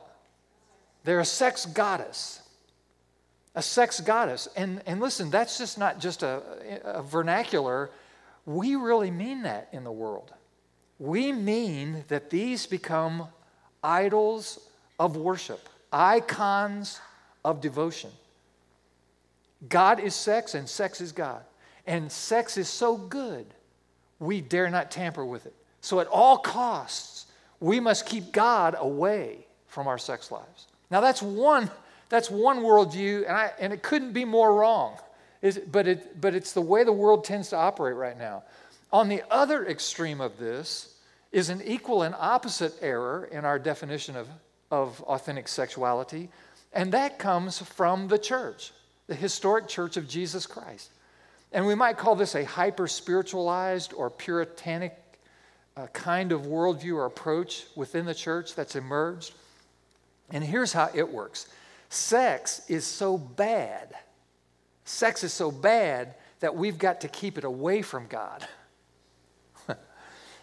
They're 1.05 1.21
a 1.21 1.25
sex 1.25 1.67
goddess. 1.67 2.41
A 3.55 3.63
sex 3.63 4.01
goddess. 4.01 4.47
And, 4.57 4.83
and 4.87 5.01
listen, 5.01 5.31
that's 5.31 5.59
just 5.59 5.79
not 5.79 5.99
just 5.99 6.23
a, 6.23 6.43
a 6.85 7.03
vernacular. 7.03 7.91
We 8.47 8.77
really 8.77 9.11
mean 9.11 9.43
that 9.43 9.69
in 9.73 9.85
the 9.85 9.93
world. 9.93 10.33
We 10.99 11.33
mean 11.33 12.05
that 12.09 12.31
these 12.31 12.67
become 12.67 13.27
idols 13.83 14.61
of 14.99 15.17
worship, 15.17 15.69
icons 15.93 17.01
of 17.45 17.61
devotion. 17.61 18.11
God 19.69 20.01
is 20.01 20.15
sex 20.15 20.55
and 20.55 20.69
sex 20.69 21.01
is 21.01 21.13
God. 21.13 21.43
And 21.87 22.11
sex 22.11 22.57
is 22.57 22.69
so 22.69 22.97
good, 22.97 23.47
we 24.19 24.41
dare 24.41 24.71
not 24.71 24.91
tamper 24.91 25.25
with 25.25 25.47
it. 25.47 25.55
So, 25.81 25.99
at 25.99 26.07
all 26.07 26.39
costs, 26.39 27.27
we 27.59 27.81
must 27.81 28.07
keep 28.07 28.33
God 28.33 28.77
away 28.79 29.47
from 29.67 29.89
our 29.89 29.99
sex 29.99 30.31
lives. 30.31 30.67
Now 30.91 31.01
that's 31.01 31.23
one, 31.23 31.71
that's 32.09 32.31
one 32.31 32.59
worldview, 32.59 33.27
and, 33.27 33.37
I, 33.37 33.53
and 33.59 33.73
it 33.73 33.83
couldn't 33.83 34.13
be 34.13 34.25
more 34.25 34.55
wrong. 34.55 34.99
Is, 35.41 35.59
but, 35.59 35.89
it, 35.89 36.21
but 36.21 36.35
it's 36.35 36.53
the 36.53 36.61
way 36.61 36.85
the 36.85 36.93
world 36.93 37.25
tends 37.25 37.49
to 37.49 37.57
operate 37.57 37.97
right 37.97 38.17
now. 38.17 38.45
On 38.93 39.09
the 39.09 39.23
other 39.31 39.67
extreme 39.67 40.21
of 40.21 40.39
this 40.39 40.95
is 41.33 41.49
an 41.49 41.63
equal 41.65 42.03
and 42.03 42.15
opposite 42.17 42.75
error 42.81 43.29
in 43.33 43.45
our 43.45 43.59
definition 43.59 44.15
of, 44.15 44.29
of 44.71 45.01
authentic 45.03 45.49
sexuality, 45.49 46.29
and 46.73 46.93
that 46.93 47.19
comes 47.19 47.59
from 47.59 48.09
the 48.09 48.19
church, 48.19 48.73
the 49.13 49.19
historic 49.19 49.69
church 49.69 49.99
of 49.99 50.09
Jesus 50.09 50.47
Christ. 50.47 50.91
And 51.53 51.67
we 51.67 51.75
might 51.75 51.99
call 51.99 52.15
this 52.15 52.35
a 52.35 52.45
hyper 52.45 52.89
spiritualized 52.89 53.93
or 53.93 54.09
puritanic 54.09 54.97
uh, 55.77 55.87
kind 55.89 56.33
of 56.33 56.47
worldview 56.47 56.95
or 56.95 57.05
approach 57.05 57.67
within 57.77 58.07
the 58.07 58.15
church 58.15 58.55
that's 58.55 58.75
emerged. 58.75 59.35
And 60.31 60.43
here's 60.43 60.73
how 60.73 60.89
it 60.95 61.07
works 61.07 61.47
sex 61.91 62.63
is 62.69 62.87
so 62.87 63.19
bad 63.19 63.95
sex 64.85 65.23
is 65.25 65.33
so 65.35 65.51
bad 65.51 66.15
that 66.41 66.57
we've 66.57 66.79
got 66.79 67.03
to 67.03 67.09
keep 67.09 67.37
it 67.37 67.45
away 67.45 67.83
from 67.83 68.07
God. 68.07 68.49
it, 69.69 69.77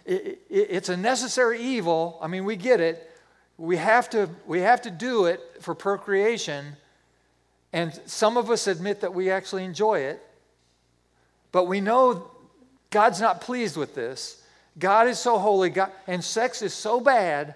it, 0.06 0.40
it's 0.50 0.90
a 0.90 0.98
necessary 0.98 1.60
evil. 1.60 2.20
I 2.22 2.28
mean, 2.28 2.46
we 2.46 2.56
get 2.56 2.80
it. 2.80 3.10
We 3.58 3.78
have, 3.78 4.12
to, 4.12 4.30
we 4.46 4.60
have 4.60 4.84
to 4.84 4.92
do 4.92 5.26
it 5.26 5.42
for 5.60 5.74
procreation. 5.74 6.78
And 7.72 7.94
some 8.06 8.38
of 8.38 8.50
us 8.50 8.68
admit 8.68 9.02
that 9.02 9.14
we 9.14 9.30
actually 9.30 9.64
enjoy 9.64 10.00
it. 10.00 10.22
But 11.52 11.66
we 11.66 11.82
know 11.82 12.30
God's 12.90 13.22
not 13.22 13.42
pleased 13.42 13.78
with 13.78 13.96
this. 13.96 14.42
God 14.78 15.08
is 15.08 15.20
so 15.20 15.38
holy, 15.38 15.70
God, 15.70 15.92
and 16.08 16.24
sex 16.24 16.62
is 16.62 16.74
so 16.74 17.00
bad 17.00 17.56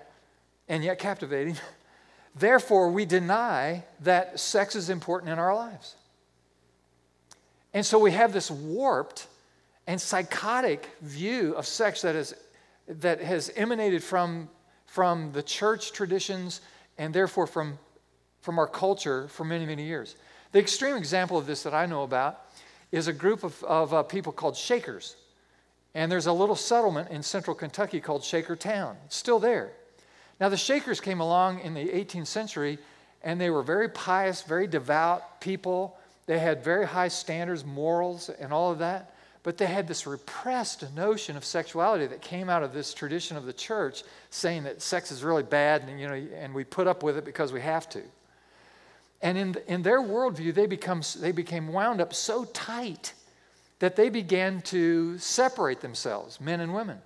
and 0.67 0.83
yet 0.83 0.99
captivating. 0.99 1.57
Therefore, 2.35 2.89
we 2.89 3.05
deny 3.05 3.83
that 4.01 4.39
sex 4.39 4.75
is 4.75 4.89
important 4.89 5.31
in 5.31 5.39
our 5.39 5.55
lives. 5.55 5.95
And 7.73 7.85
so 7.85 7.99
we 7.99 8.11
have 8.11 8.33
this 8.33 8.51
warped 8.51 9.27
and 9.87 9.99
psychotic 9.99 10.89
view 11.01 11.53
of 11.55 11.65
sex 11.65 12.01
that, 12.01 12.15
is, 12.15 12.33
that 12.87 13.21
has 13.21 13.51
emanated 13.55 14.03
from, 14.03 14.49
from 14.85 15.31
the 15.31 15.43
church 15.43 15.91
traditions 15.91 16.61
and 16.97 17.13
therefore 17.13 17.47
from, 17.47 17.77
from 18.43 18.59
our 18.59 18.67
culture 18.67 19.29
for 19.29 19.45
many, 19.45 19.65
many 19.65 19.83
years. 19.83 20.17
The 20.51 20.59
extreme 20.59 20.97
example 20.97 21.37
of 21.37 21.47
this 21.47 21.63
that 21.63 21.73
I 21.73 21.85
know 21.85 22.03
about 22.03 22.41
is 22.91 23.07
a 23.07 23.13
group 23.13 23.43
of, 23.43 23.63
of 23.63 23.93
uh, 23.93 24.03
people 24.03 24.33
called 24.33 24.57
Shakers. 24.57 25.15
And 25.95 26.11
there's 26.11 26.27
a 26.27 26.33
little 26.33 26.55
settlement 26.55 27.09
in 27.09 27.23
central 27.23 27.55
Kentucky 27.55 28.01
called 28.01 28.21
Shaker 28.21 28.57
Town. 28.57 28.97
It's 29.05 29.15
still 29.15 29.39
there. 29.39 29.71
Now, 30.41 30.49
the 30.49 30.57
Shakers 30.57 30.99
came 30.99 31.21
along 31.21 31.61
in 31.61 31.73
the 31.73 31.87
18th 31.87 32.27
century, 32.27 32.79
and 33.23 33.39
they 33.39 33.49
were 33.49 33.63
very 33.63 33.87
pious, 33.87 34.41
very 34.41 34.67
devout 34.67 35.39
people. 35.39 35.97
They 36.25 36.37
had 36.37 36.65
very 36.65 36.85
high 36.85 37.07
standards, 37.07 37.63
morals, 37.63 38.29
and 38.29 38.51
all 38.51 38.71
of 38.71 38.79
that. 38.79 39.15
But 39.43 39.57
they 39.57 39.67
had 39.67 39.87
this 39.87 40.05
repressed 40.05 40.93
notion 40.93 41.37
of 41.37 41.45
sexuality 41.45 42.07
that 42.07 42.21
came 42.21 42.49
out 42.49 42.61
of 42.61 42.73
this 42.73 42.93
tradition 42.93 43.37
of 43.37 43.45
the 43.45 43.53
church, 43.53 44.03
saying 44.31 44.63
that 44.63 44.81
sex 44.81 45.11
is 45.11 45.23
really 45.23 45.43
bad, 45.43 45.83
and, 45.83 45.97
you 45.97 46.07
know, 46.07 46.13
and 46.13 46.53
we 46.53 46.65
put 46.65 46.87
up 46.87 47.03
with 47.03 47.17
it 47.17 47.23
because 47.23 47.53
we 47.53 47.61
have 47.61 47.87
to. 47.89 48.01
And 49.23 49.37
in, 49.37 49.55
in 49.67 49.81
their 49.81 50.01
worldview, 50.01 50.53
they, 50.53 50.67
become, 50.67 51.01
they 51.19 51.31
became 51.31 51.69
wound 51.69 51.99
up 52.01 52.13
so 52.13 52.45
tight 52.45 53.13
that 53.79 53.95
they 53.95 54.09
began 54.09 54.61
to 54.61 55.17
separate 55.17 55.81
themselves, 55.81 56.39
men 56.39 56.59
and 56.59 56.75
women. 56.75 56.99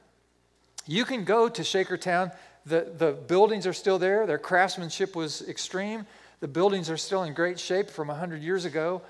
You 0.86 1.05
can 1.05 1.24
go 1.24 1.47
to 1.47 1.62
Shakertown 1.62 2.33
the, 2.67 2.91
the 2.97 3.13
buildings 3.13 3.65
are 3.65 3.74
still 3.74 3.97
there. 3.97 4.25
Their 4.25 4.38
craftsmanship 4.38 5.15
was 5.15 5.47
extreme. 5.47 6.05
The 6.41 6.50
buildings 6.50 6.89
are 6.89 6.97
still 6.97 7.24
in 7.24 7.33
great 7.33 7.59
shape 7.59 7.89
from 7.89 8.09
100 8.09 8.43
years 8.43 8.65
ago 8.65 9.01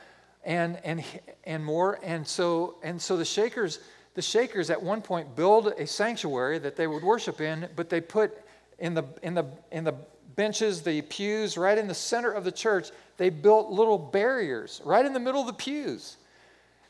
and, 0.46 0.80
and, 0.84 1.04
and 1.44 1.66
more. 1.66 2.00
And 2.04 2.26
so, 2.28 2.76
and 2.84 3.02
so 3.02 3.18
the 3.18 3.26
Shakers, 3.26 3.80
the 4.14 4.22
Shakers 4.22 4.70
at 4.70 4.82
one 4.82 5.02
point 5.02 5.36
build 5.36 5.68
a 5.68 5.88
sanctuary 5.88 6.60
that 6.60 6.76
they 6.76 6.86
would 6.86 7.04
worship 7.04 7.42
in, 7.42 7.68
but 7.76 7.90
they 7.90 8.00
put 8.00 8.38
in 8.78 8.94
the, 8.94 9.04
in 9.24 9.34
the, 9.34 9.46
in 9.72 9.84
the 9.84 9.96
benches, 10.38 10.84
the 10.84 11.02
pews, 11.02 11.58
right 11.58 11.78
in 11.78 11.88
the 11.88 11.94
center 11.94 12.32
of 12.32 12.46
the 12.46 12.52
church, 12.52 12.92
they 13.18 13.30
built 13.30 13.70
little 13.70 13.98
barriers 13.98 14.82
right 14.86 15.06
in 15.06 15.12
the 15.12 15.20
middle 15.20 15.42
of 15.42 15.48
the 15.48 15.54
pews. 15.54 16.16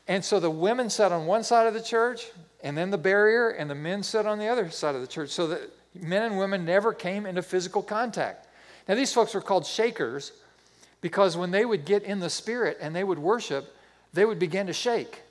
And 0.06 0.24
so 0.24 0.38
the 0.38 0.50
women 0.50 0.88
sat 0.88 1.10
on 1.10 1.26
one 1.26 1.42
side 1.42 1.66
of 1.66 1.74
the 1.74 1.82
church, 1.82 2.30
and 2.62 2.78
then 2.78 2.90
the 2.90 2.98
barrier, 2.98 3.50
and 3.50 3.68
the 3.68 3.74
men 3.74 4.04
sat 4.04 4.26
on 4.26 4.38
the 4.38 4.46
other 4.46 4.70
side 4.70 4.94
of 4.94 5.00
the 5.00 5.06
church. 5.06 5.30
So 5.30 5.48
that 5.48 5.60
men 5.94 6.22
and 6.22 6.38
women 6.38 6.64
never 6.64 6.92
came 6.92 7.26
into 7.26 7.42
physical 7.42 7.82
contact. 7.82 8.46
Now, 8.86 8.94
these 8.94 9.12
folks 9.12 9.34
were 9.34 9.40
called 9.40 9.66
shakers 9.66 10.32
because 11.00 11.36
when 11.36 11.50
they 11.50 11.64
would 11.64 11.84
get 11.84 12.04
in 12.04 12.20
the 12.20 12.30
spirit 12.30 12.78
and 12.80 12.94
they 12.94 13.04
would 13.04 13.18
worship, 13.18 13.74
they 14.12 14.24
would 14.24 14.38
begin 14.38 14.66
to 14.68 14.72
shake. 14.72 15.22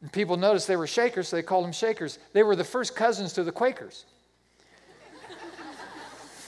And 0.00 0.10
people 0.12 0.36
noticed 0.36 0.66
they 0.66 0.76
were 0.76 0.86
shakers, 0.86 1.28
so 1.28 1.36
they 1.36 1.42
called 1.42 1.64
them 1.64 1.72
shakers. 1.72 2.18
They 2.32 2.42
were 2.42 2.56
the 2.56 2.64
first 2.64 2.96
cousins 2.96 3.32
to 3.34 3.44
the 3.44 3.52
Quakers. 3.52 4.04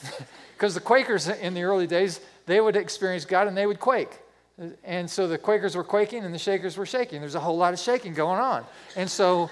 Because 0.57 0.73
the 0.73 0.81
Quakers 0.81 1.27
in 1.27 1.53
the 1.53 1.61
early 1.61 1.85
days, 1.85 2.19
they 2.47 2.59
would 2.59 2.75
experience 2.75 3.25
God 3.25 3.47
and 3.47 3.55
they 3.55 3.67
would 3.67 3.79
quake. 3.79 4.09
And 4.83 5.07
so 5.07 5.27
the 5.27 5.37
Quakers 5.37 5.75
were 5.75 5.83
quaking 5.83 6.23
and 6.23 6.33
the 6.33 6.39
Shakers 6.39 6.77
were 6.77 6.85
shaking. 6.87 7.21
There's 7.21 7.35
a 7.35 7.39
whole 7.39 7.57
lot 7.57 7.73
of 7.73 7.79
shaking 7.79 8.15
going 8.15 8.39
on. 8.39 8.65
And 8.95 9.07
so 9.07 9.51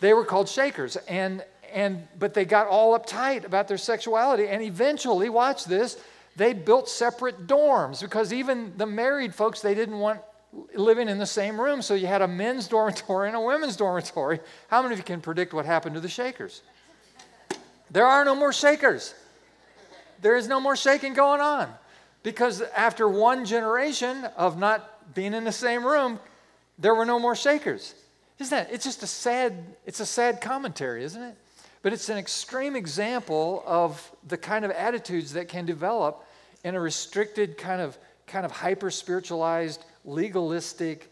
they 0.00 0.12
were 0.12 0.26
called 0.26 0.46
Shakers. 0.46 0.96
And 1.08 1.42
and 1.72 2.06
but 2.18 2.34
they 2.34 2.44
got 2.44 2.66
all 2.66 2.98
uptight 2.98 3.44
about 3.44 3.68
their 3.68 3.78
sexuality 3.78 4.48
and 4.48 4.62
eventually 4.62 5.28
watch 5.28 5.64
this 5.66 5.98
they 6.34 6.54
built 6.54 6.88
separate 6.88 7.46
dorms 7.46 8.00
because 8.00 8.32
even 8.32 8.72
the 8.78 8.86
married 8.86 9.34
folks 9.34 9.60
they 9.60 9.74
didn't 9.74 9.98
want 9.98 10.18
living 10.74 11.10
in 11.10 11.18
the 11.18 11.26
same 11.26 11.60
room 11.60 11.82
so 11.82 11.92
you 11.92 12.06
had 12.06 12.22
a 12.22 12.28
men's 12.28 12.68
dormitory 12.74 13.28
and 13.28 13.36
a 13.36 13.40
women's 13.40 13.76
dormitory 13.76 14.40
how 14.68 14.80
many 14.80 14.94
of 14.94 14.98
you 14.98 15.04
can 15.04 15.20
predict 15.20 15.52
what 15.52 15.66
happened 15.66 15.94
to 15.94 16.00
the 16.00 16.08
shakers 16.08 16.62
there 17.90 18.06
are 18.06 18.24
no 18.24 18.34
more 18.34 18.52
shakers 18.52 19.14
there 20.20 20.36
is 20.36 20.48
no 20.48 20.60
more 20.60 20.76
shaking 20.76 21.14
going 21.14 21.40
on 21.40 21.72
because 22.22 22.62
after 22.76 23.08
one 23.08 23.44
generation 23.44 24.24
of 24.36 24.58
not 24.58 25.14
being 25.14 25.34
in 25.34 25.44
the 25.44 25.52
same 25.52 25.84
room 25.84 26.18
there 26.78 26.94
were 26.94 27.06
no 27.06 27.18
more 27.18 27.34
shakers 27.34 27.94
isn't 28.38 28.56
that 28.56 28.72
it's 28.72 28.84
just 28.84 29.02
a 29.02 29.06
sad 29.06 29.54
it's 29.86 30.00
a 30.00 30.06
sad 30.06 30.40
commentary 30.40 31.04
isn't 31.04 31.22
it 31.22 31.36
but 31.82 31.92
it's 31.92 32.08
an 32.08 32.18
extreme 32.18 32.74
example 32.74 33.62
of 33.66 34.10
the 34.26 34.36
kind 34.36 34.64
of 34.64 34.70
attitudes 34.72 35.32
that 35.32 35.48
can 35.48 35.64
develop 35.64 36.24
in 36.64 36.74
a 36.74 36.80
restricted, 36.80 37.56
kind 37.56 37.80
of, 37.80 37.96
kind 38.26 38.44
of 38.44 38.50
hyper 38.50 38.90
spiritualized, 38.90 39.84
legalistic, 40.04 41.10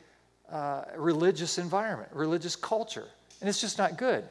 uh, 0.50 0.82
religious 0.96 1.58
environment, 1.58 2.10
religious 2.12 2.56
culture. 2.56 3.06
And 3.40 3.48
it's 3.48 3.60
just 3.60 3.78
not 3.78 3.96
good. 3.96 4.24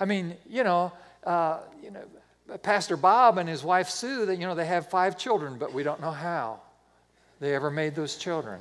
I 0.00 0.04
mean, 0.04 0.36
you 0.48 0.64
know, 0.64 0.92
uh, 1.24 1.60
you 1.82 1.90
know, 1.90 2.02
Pastor 2.62 2.96
Bob 2.96 3.38
and 3.38 3.48
his 3.48 3.64
wife 3.64 3.88
Sue, 3.88 4.26
that 4.26 4.36
you 4.36 4.46
know, 4.46 4.54
they 4.54 4.66
have 4.66 4.88
five 4.88 5.18
children, 5.18 5.58
but 5.58 5.72
we 5.72 5.82
don't 5.82 6.00
know 6.00 6.12
how 6.12 6.60
they 7.40 7.54
ever 7.54 7.70
made 7.70 7.94
those 7.94 8.16
children. 8.16 8.60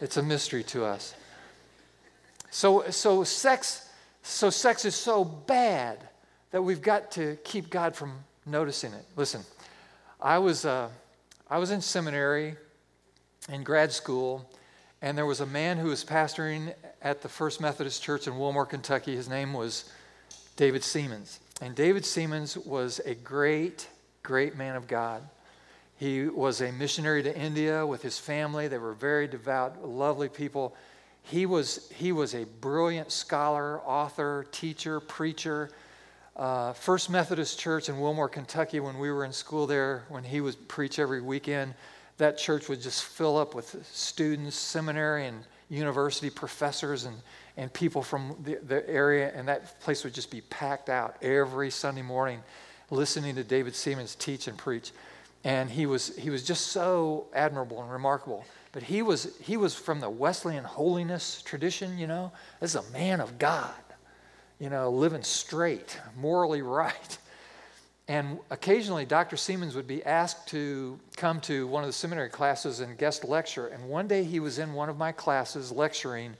It's 0.00 0.16
a 0.16 0.22
mystery 0.22 0.62
to 0.64 0.84
us. 0.84 1.14
So, 2.50 2.88
so 2.90 3.24
sex, 3.24 3.88
so 4.22 4.50
sex 4.50 4.84
is 4.84 4.94
so 4.94 5.24
bad 5.24 5.98
that 6.50 6.62
we've 6.62 6.82
got 6.82 7.10
to 7.12 7.36
keep 7.44 7.70
God 7.70 7.94
from 7.94 8.12
noticing 8.46 8.92
it. 8.92 9.04
Listen, 9.16 9.42
I 10.20 10.38
was, 10.38 10.64
uh, 10.64 10.88
I 11.50 11.58
was 11.58 11.70
in 11.70 11.80
seminary, 11.80 12.56
in 13.48 13.62
grad 13.62 13.92
school, 13.92 14.48
and 15.02 15.18
there 15.18 15.26
was 15.26 15.40
a 15.40 15.46
man 15.46 15.76
who 15.76 15.88
was 15.88 16.04
pastoring 16.04 16.72
at 17.02 17.22
the 17.22 17.28
First 17.28 17.60
Methodist 17.60 18.02
Church 18.02 18.26
in 18.26 18.38
Wilmore, 18.38 18.66
Kentucky. 18.66 19.14
His 19.14 19.28
name 19.28 19.52
was 19.52 19.90
David 20.56 20.82
Seamands. 20.82 21.40
And 21.60 21.74
David 21.74 22.04
Seamands 22.04 22.56
was 22.66 23.00
a 23.00 23.14
great, 23.14 23.88
great 24.22 24.56
man 24.56 24.76
of 24.76 24.86
God. 24.86 25.22
He 25.96 26.26
was 26.26 26.60
a 26.60 26.70
missionary 26.72 27.22
to 27.22 27.36
India 27.36 27.86
with 27.86 28.02
his 28.02 28.18
family. 28.18 28.68
They 28.68 28.78
were 28.78 28.92
very 28.92 29.26
devout, 29.26 29.86
lovely 29.86 30.28
people. 30.28 30.76
He 31.22 31.46
was, 31.46 31.90
he 31.94 32.12
was 32.12 32.34
a 32.34 32.44
brilliant 32.44 33.10
scholar, 33.10 33.80
author, 33.80 34.46
teacher, 34.52 35.00
preacher 35.00 35.70
uh, 36.36 36.74
First 36.74 37.08
Methodist 37.08 37.58
Church 37.58 37.88
in 37.88 37.98
Wilmore, 37.98 38.28
Kentucky, 38.28 38.78
when 38.78 38.98
we 38.98 39.10
were 39.10 39.24
in 39.24 39.32
school 39.32 39.66
there, 39.66 40.04
when 40.10 40.22
he 40.22 40.42
would 40.42 40.68
preach 40.68 40.98
every 40.98 41.22
weekend, 41.22 41.74
that 42.18 42.36
church 42.36 42.68
would 42.68 42.82
just 42.82 43.04
fill 43.04 43.38
up 43.38 43.54
with 43.54 43.86
students, 43.90 44.54
seminary 44.54 45.26
and 45.26 45.44
university 45.70 46.28
professors, 46.28 47.04
and, 47.04 47.16
and 47.56 47.72
people 47.72 48.02
from 48.02 48.36
the, 48.44 48.56
the 48.66 48.88
area, 48.88 49.32
and 49.34 49.48
that 49.48 49.80
place 49.80 50.04
would 50.04 50.14
just 50.14 50.30
be 50.30 50.42
packed 50.42 50.88
out 50.88 51.16
every 51.22 51.70
Sunday 51.70 52.02
morning 52.02 52.42
listening 52.90 53.34
to 53.34 53.44
David 53.44 53.74
Seamands 53.74 54.16
teach 54.18 54.46
and 54.46 54.56
preach. 54.56 54.92
And 55.44 55.70
he 55.70 55.86
was, 55.86 56.14
he 56.16 56.30
was 56.30 56.42
just 56.42 56.68
so 56.68 57.26
admirable 57.34 57.80
and 57.82 57.90
remarkable. 57.90 58.44
But 58.72 58.82
he 58.82 59.02
was, 59.02 59.36
he 59.40 59.56
was 59.56 59.74
from 59.74 60.00
the 60.00 60.10
Wesleyan 60.10 60.64
holiness 60.64 61.40
tradition, 61.42 61.98
you 61.98 62.06
know. 62.06 62.32
This 62.60 62.74
is 62.74 62.84
a 62.88 62.90
man 62.92 63.20
of 63.20 63.38
God 63.38 63.74
you 64.58 64.70
know, 64.70 64.90
living 64.90 65.22
straight, 65.22 65.98
morally 66.16 66.62
right. 66.62 67.18
And 68.08 68.38
occasionally, 68.50 69.04
Dr. 69.04 69.36
Seamands 69.36 69.74
would 69.74 69.86
be 69.86 70.04
asked 70.04 70.48
to 70.48 70.98
come 71.16 71.40
to 71.42 71.66
one 71.66 71.82
of 71.82 71.88
the 71.88 71.92
seminary 71.92 72.28
classes 72.28 72.80
and 72.80 72.96
guest 72.96 73.24
lecture. 73.24 73.66
And 73.66 73.88
one 73.88 74.06
day 74.06 74.22
he 74.22 74.40
was 74.40 74.58
in 74.58 74.72
one 74.72 74.88
of 74.88 74.96
my 74.96 75.12
classes 75.12 75.72
lecturing, 75.72 76.34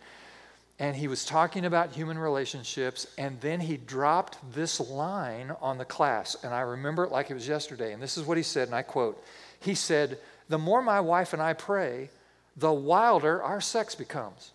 and 0.79 0.95
he 0.95 1.09
was 1.09 1.25
talking 1.25 1.65
about 1.65 1.93
human 1.93 2.19
relationships. 2.19 3.07
And 3.17 3.41
then 3.41 3.61
he 3.61 3.77
dropped 3.77 4.39
this 4.53 4.79
line 4.79 5.55
on 5.61 5.79
the 5.79 5.85
class. 5.85 6.37
And 6.43 6.53
I 6.53 6.61
remember 6.61 7.05
it 7.05 7.11
like 7.11 7.31
it 7.31 7.35
was 7.35 7.49
yesterday. 7.49 7.93
And 7.93 8.03
this 8.03 8.19
is 8.19 8.25
what 8.25 8.37
he 8.37 8.43
said, 8.43 8.69
and 8.69 8.75
I 8.75 8.83
quote 8.83 9.23
He 9.61 9.75
said, 9.75 10.19
The 10.49 10.59
more 10.59 10.83
my 10.83 11.01
wife 11.01 11.33
and 11.33 11.41
I 11.41 11.55
pray, 11.55 12.11
the 12.57 12.73
wilder 12.73 13.43
our 13.43 13.61
sex 13.61 13.95
becomes. 13.95 14.53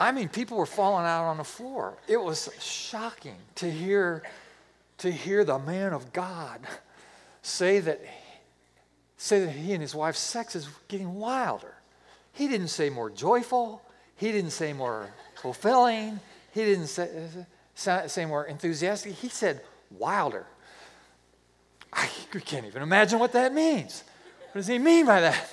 I 0.00 0.10
mean, 0.10 0.28
people 0.28 0.58
were 0.58 0.66
falling 0.66 1.06
out 1.06 1.24
on 1.24 1.36
the 1.36 1.44
floor. 1.44 1.94
It 2.08 2.16
was 2.16 2.50
shocking 2.60 3.36
to 3.54 3.70
hear, 3.70 4.24
to 4.98 5.10
hear 5.10 5.44
the 5.44 5.58
man 5.60 5.92
of 5.92 6.12
God 6.12 6.60
say 7.42 7.78
that 7.78 8.00
say 9.24 9.40
that 9.40 9.52
he 9.52 9.72
and 9.72 9.80
his 9.80 9.94
wife's 9.94 10.20
sex 10.20 10.54
is 10.54 10.68
getting 10.86 11.14
wilder. 11.14 11.74
He 12.32 12.46
didn't 12.46 12.68
say 12.68 12.90
more 12.90 13.08
joyful. 13.08 13.80
He 14.16 14.30
didn't 14.30 14.50
say 14.50 14.74
more 14.74 15.08
fulfilling. 15.36 16.20
He 16.52 16.64
didn't 16.64 16.88
say, 16.88 17.08
say 17.74 18.26
more 18.26 18.44
enthusiastic. 18.44 19.14
He 19.14 19.28
said 19.28 19.62
wilder. 19.90 20.44
I 21.90 22.06
can't 22.44 22.66
even 22.66 22.82
imagine 22.82 23.18
what 23.18 23.32
that 23.32 23.54
means. 23.54 24.04
What 24.52 24.60
does 24.60 24.66
he 24.66 24.78
mean 24.78 25.06
by 25.06 25.22
that? 25.22 25.50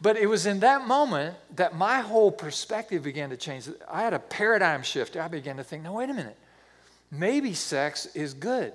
But 0.00 0.16
it 0.16 0.26
was 0.26 0.46
in 0.46 0.60
that 0.60 0.86
moment 0.86 1.34
that 1.56 1.74
my 1.74 2.00
whole 2.00 2.30
perspective 2.30 3.02
began 3.02 3.30
to 3.30 3.36
change. 3.36 3.68
I 3.90 4.02
had 4.02 4.14
a 4.14 4.20
paradigm 4.20 4.84
shift. 4.84 5.16
I 5.16 5.26
began 5.26 5.56
to 5.56 5.64
think, 5.64 5.82
no, 5.82 5.94
wait 5.94 6.10
a 6.10 6.14
minute. 6.14 6.36
Maybe 7.10 7.54
sex 7.54 8.06
is 8.14 8.34
good. 8.34 8.72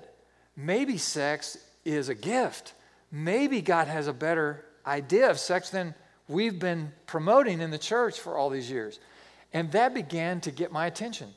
Maybe 0.56 0.98
sex 0.98 1.56
is 1.86 2.10
a 2.10 2.14
gift. 2.14 2.74
Maybe 3.12 3.60
God 3.60 3.86
has 3.86 4.08
a 4.08 4.12
better 4.12 4.64
idea 4.84 5.30
of 5.30 5.38
sex 5.38 5.70
than 5.70 5.94
we've 6.26 6.58
been 6.58 6.90
promoting 7.06 7.60
in 7.60 7.70
the 7.70 7.78
church 7.78 8.18
for 8.18 8.36
all 8.36 8.50
these 8.50 8.70
years. 8.70 8.98
And 9.52 9.70
that 9.72 9.94
began 9.94 10.40
to 10.40 10.50
get 10.50 10.72
my 10.72 10.86
attention. 10.86 11.28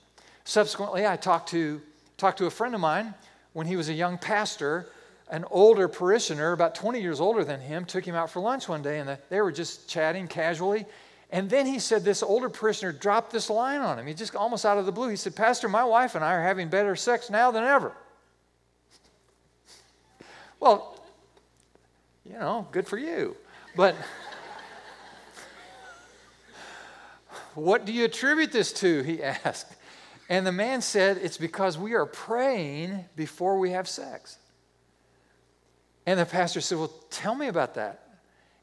Subsequently, 0.45 1.05
I 1.05 1.17
talked 1.17 1.49
to, 1.49 1.81
talked 2.17 2.37
to 2.39 2.45
a 2.45 2.49
friend 2.49 2.73
of 2.73 2.81
mine 2.81 3.13
when 3.53 3.67
he 3.67 3.75
was 3.75 3.89
a 3.89 3.93
young 3.93 4.17
pastor 4.17 4.87
an 5.29 5.43
older 5.49 5.87
parishioner, 5.87 6.51
about 6.51 6.75
20 6.75 7.01
years 7.01 7.19
older 7.19 7.43
than 7.43 7.59
him, 7.59 7.85
took 7.85 8.05
him 8.05 8.15
out 8.15 8.29
for 8.29 8.39
lunch 8.39 8.69
one 8.69 8.81
day 8.81 8.99
and 8.99 9.17
they 9.29 9.41
were 9.41 9.51
just 9.51 9.89
chatting 9.89 10.27
casually. 10.27 10.85
And 11.31 11.49
then 11.49 11.65
he 11.65 11.79
said 11.79 12.03
this 12.03 12.21
older 12.21 12.49
parishioner 12.49 12.91
dropped 12.91 13.31
this 13.31 13.49
line 13.49 13.81
on 13.81 13.97
him. 13.97 14.05
He 14.05 14.13
just 14.13 14.35
almost 14.35 14.65
out 14.65 14.77
of 14.77 14.85
the 14.85 14.91
blue. 14.91 15.09
He 15.09 15.15
said, 15.15 15.35
Pastor, 15.35 15.67
my 15.67 15.83
wife 15.83 16.13
and 16.15 16.23
I 16.23 16.33
are 16.33 16.43
having 16.43 16.69
better 16.69 16.95
sex 16.95 17.29
now 17.29 17.49
than 17.49 17.63
ever. 17.63 17.93
Well, 20.59 20.94
you 22.25 22.33
know, 22.33 22.67
good 22.71 22.87
for 22.87 22.97
you. 22.97 23.35
But 23.75 23.95
what 27.53 27.85
do 27.85 27.93
you 27.93 28.05
attribute 28.05 28.51
this 28.51 28.73
to? 28.73 29.01
He 29.03 29.23
asked. 29.23 29.75
And 30.29 30.45
the 30.45 30.51
man 30.51 30.81
said, 30.81 31.17
It's 31.17 31.37
because 31.37 31.77
we 31.77 31.93
are 31.93 32.05
praying 32.05 33.05
before 33.15 33.59
we 33.59 33.71
have 33.71 33.87
sex. 33.87 34.37
And 36.05 36.19
the 36.19 36.25
pastor 36.25 36.61
said, 36.61 36.77
Well, 36.77 36.93
tell 37.09 37.35
me 37.35 37.47
about 37.47 37.75
that. 37.75 38.01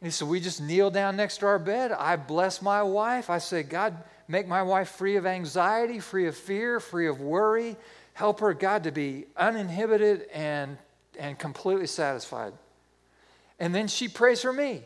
And 0.00 0.07
he 0.07 0.11
said, 0.11 0.28
We 0.28 0.40
just 0.40 0.61
kneel 0.61 0.90
down 0.90 1.16
next 1.16 1.38
to 1.38 1.47
our 1.47 1.59
bed. 1.59 1.92
I 1.92 2.16
bless 2.16 2.61
my 2.61 2.83
wife. 2.83 3.31
I 3.31 3.38
say, 3.38 3.62
God, 3.62 3.97
make 4.28 4.49
my 4.49 4.62
wife 4.62 4.90
free 4.90 5.16
of 5.16 5.26
anxiety, 5.26 6.00
free 6.00 6.26
of 6.26 6.37
fear, 6.37 6.81
free 6.81 7.07
of 7.07 7.21
worry. 7.21 7.76
Help 8.14 8.40
her, 8.40 8.52
God, 8.52 8.85
to 8.85 8.90
be 8.90 9.26
uninhibited 9.37 10.26
and, 10.35 10.76
and 11.19 11.38
completely 11.38 11.87
satisfied. 11.87 12.52
And 13.59 13.75
then 13.75 13.89
she 13.89 14.09
prays 14.09 14.43
for 14.43 14.53
me. 14.53 14.83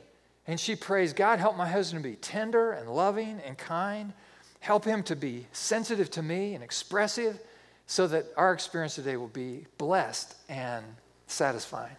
And 0.47 0.61
she 0.61 0.77
prays, 0.77 1.13
God, 1.13 1.39
help 1.39 1.57
my 1.57 1.69
husband 1.69 2.05
to 2.05 2.11
be 2.11 2.17
tender 2.17 2.73
and 2.73 2.89
loving 2.89 3.41
and 3.45 3.59
kind. 3.59 4.13
Help 4.61 4.85
him 4.85 5.03
to 5.05 5.17
be 5.17 5.47
sensitive 5.53 6.11
to 6.13 6.23
me 6.23 6.55
and 6.55 6.63
expressive 6.63 7.41
so 7.87 8.07
that 8.07 8.27
our 8.37 8.53
experience 8.53 8.95
today 8.95 9.17
will 9.17 9.29
be 9.29 9.67
blessed 9.79 10.35
and 10.49 10.85
satisfying. 11.27 11.97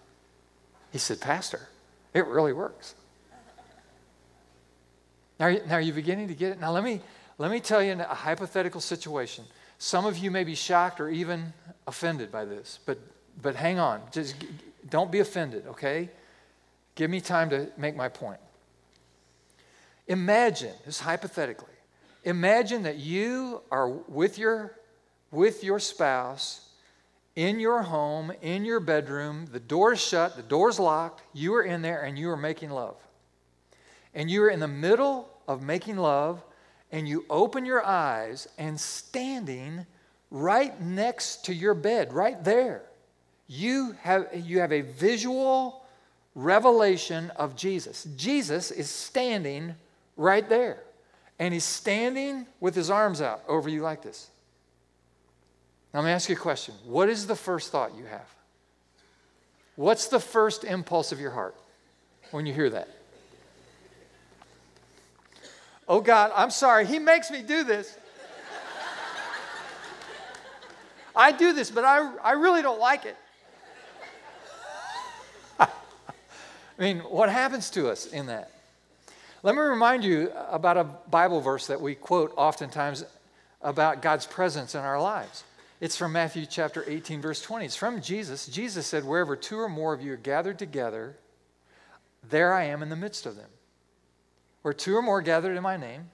He 0.91 0.97
said, 0.97 1.19
Pastor, 1.19 1.67
it 2.13 2.25
really 2.25 2.53
works. 2.53 2.95
Now, 5.39 5.49
now 5.67 5.75
are 5.75 5.81
you 5.81 5.93
beginning 5.93 6.29
to 6.29 6.35
get 6.35 6.53
it? 6.53 6.59
Now 6.59 6.71
let 6.71 6.83
me 6.83 7.01
let 7.37 7.51
me 7.51 7.59
tell 7.59 7.83
you 7.83 7.91
a 7.93 8.03
hypothetical 8.03 8.81
situation. 8.81 9.45
Some 9.77 10.05
of 10.05 10.17
you 10.17 10.31
may 10.31 10.43
be 10.43 10.55
shocked 10.55 10.99
or 10.99 11.09
even 11.09 11.53
offended 11.85 12.31
by 12.31 12.45
this, 12.45 12.79
but 12.85 12.97
but 13.41 13.55
hang 13.55 13.77
on. 13.77 14.01
Just 14.11 14.35
don't 14.89 15.11
be 15.11 15.19
offended, 15.19 15.67
okay? 15.67 16.09
Give 16.97 17.11
me 17.11 17.21
time 17.21 17.51
to 17.51 17.69
make 17.77 17.95
my 17.95 18.09
point. 18.09 18.39
Imagine, 20.07 20.73
this 20.83 20.99
hypothetically, 20.99 21.75
imagine 22.23 22.83
that 22.83 22.97
you 22.97 23.61
are 23.71 23.87
with 23.87 24.39
your 24.39 24.75
with 25.29 25.63
your 25.63 25.77
spouse 25.77 26.69
in 27.35 27.59
your 27.59 27.83
home, 27.83 28.31
in 28.41 28.65
your 28.65 28.79
bedroom, 28.79 29.45
the 29.51 29.59
door's 29.59 30.01
shut, 30.01 30.35
the 30.35 30.41
door's 30.41 30.79
locked, 30.79 31.21
you 31.33 31.53
are 31.53 31.61
in 31.61 31.83
there 31.83 32.01
and 32.01 32.17
you 32.17 32.31
are 32.31 32.37
making 32.37 32.71
love. 32.71 32.95
And 34.15 34.31
you 34.31 34.41
are 34.43 34.49
in 34.49 34.59
the 34.59 34.67
middle 34.67 35.29
of 35.47 35.61
making 35.61 35.97
love, 35.97 36.43
and 36.91 37.07
you 37.07 37.25
open 37.29 37.63
your 37.63 37.85
eyes, 37.85 38.47
and 38.57 38.79
standing 38.79 39.85
right 40.31 40.81
next 40.81 41.45
to 41.45 41.53
your 41.53 41.75
bed, 41.75 42.11
right 42.11 42.43
there, 42.43 42.81
you 43.45 43.95
have, 44.01 44.29
you 44.33 44.59
have 44.59 44.71
a 44.71 44.81
visual 44.81 45.85
revelation 46.37 47.31
of 47.31 47.55
Jesus. 47.55 48.07
Jesus 48.15 48.69
is 48.69 48.89
standing 48.89 49.73
right 50.15 50.47
there, 50.47 50.83
and 51.39 51.51
he's 51.53 51.63
standing 51.63 52.45
with 52.59 52.75
his 52.75 52.91
arms 52.91 53.21
out 53.21 53.41
over 53.47 53.67
you 53.67 53.81
like 53.81 54.03
this. 54.03 54.29
Now, 55.93 56.01
let 56.01 56.05
me 56.05 56.11
ask 56.11 56.29
you 56.29 56.35
a 56.35 56.39
question. 56.39 56.75
What 56.85 57.09
is 57.09 57.25
the 57.25 57.35
first 57.35 57.71
thought 57.71 57.97
you 57.97 58.05
have? 58.05 58.27
What's 59.75 60.07
the 60.07 60.19
first 60.19 60.63
impulse 60.63 61.11
of 61.11 61.19
your 61.19 61.31
heart 61.31 61.55
when 62.29 62.45
you 62.45 62.53
hear 62.53 62.69
that? 62.69 62.87
Oh 65.87 66.01
God, 66.01 66.31
I'm 66.35 66.51
sorry. 66.51 66.85
He 66.85 66.99
makes 66.99 67.31
me 67.31 67.41
do 67.41 67.63
this. 67.63 67.97
I 71.15 71.31
do 71.31 71.51
this, 71.51 71.71
but 71.71 71.83
I, 71.83 72.13
I 72.23 72.31
really 72.33 72.61
don't 72.61 72.79
like 72.79 73.05
it. 73.05 73.17
Mean, 76.81 76.99
what 76.99 77.29
happens 77.29 77.69
to 77.71 77.89
us 77.89 78.05
in 78.05 78.27
that? 78.27 78.51
Let 79.43 79.55
me 79.55 79.61
remind 79.61 80.03
you 80.03 80.31
about 80.49 80.77
a 80.77 80.83
Bible 80.83 81.41
verse 81.41 81.67
that 81.67 81.79
we 81.79 81.95
quote 81.95 82.33
oftentimes 82.35 83.05
about 83.61 84.01
God's 84.01 84.25
presence 84.25 84.75
in 84.75 84.81
our 84.81 85.01
lives. 85.01 85.43
It's 85.79 85.95
from 85.95 86.11
Matthew 86.11 86.45
chapter 86.45 86.83
18, 86.87 87.21
verse 87.21 87.41
20. 87.41 87.65
It's 87.65 87.75
from 87.75 88.01
Jesus. 88.01 88.47
Jesus 88.47 88.87
said, 88.87 89.05
Wherever 89.05 89.35
two 89.35 89.59
or 89.59 89.69
more 89.69 89.93
of 89.93 90.01
you 90.01 90.13
are 90.13 90.17
gathered 90.17 90.57
together, 90.57 91.15
there 92.29 92.53
I 92.53 92.65
am 92.65 92.81
in 92.81 92.89
the 92.89 92.95
midst 92.95 93.25
of 93.25 93.35
them. 93.35 93.49
Where 94.63 94.73
two 94.73 94.95
or 94.95 95.01
more 95.01 95.21
gathered 95.21 95.55
in 95.55 95.63
my 95.63 95.77
name, 95.77 96.09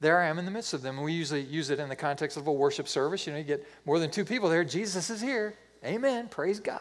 there 0.00 0.20
I 0.20 0.26
am 0.26 0.38
in 0.38 0.44
the 0.44 0.50
midst 0.50 0.74
of 0.74 0.82
them. 0.82 0.96
And 0.96 1.04
we 1.04 1.12
usually 1.12 1.42
use 1.42 1.70
it 1.70 1.78
in 1.78 1.88
the 1.88 1.96
context 1.96 2.36
of 2.36 2.46
a 2.46 2.52
worship 2.52 2.88
service. 2.88 3.26
You 3.26 3.32
know, 3.32 3.38
you 3.38 3.44
get 3.44 3.66
more 3.86 3.98
than 3.98 4.10
two 4.10 4.24
people 4.24 4.48
there. 4.48 4.64
Jesus 4.64 5.08
is 5.08 5.20
here. 5.20 5.54
Amen. 5.84 6.28
Praise 6.28 6.58
God. 6.58 6.80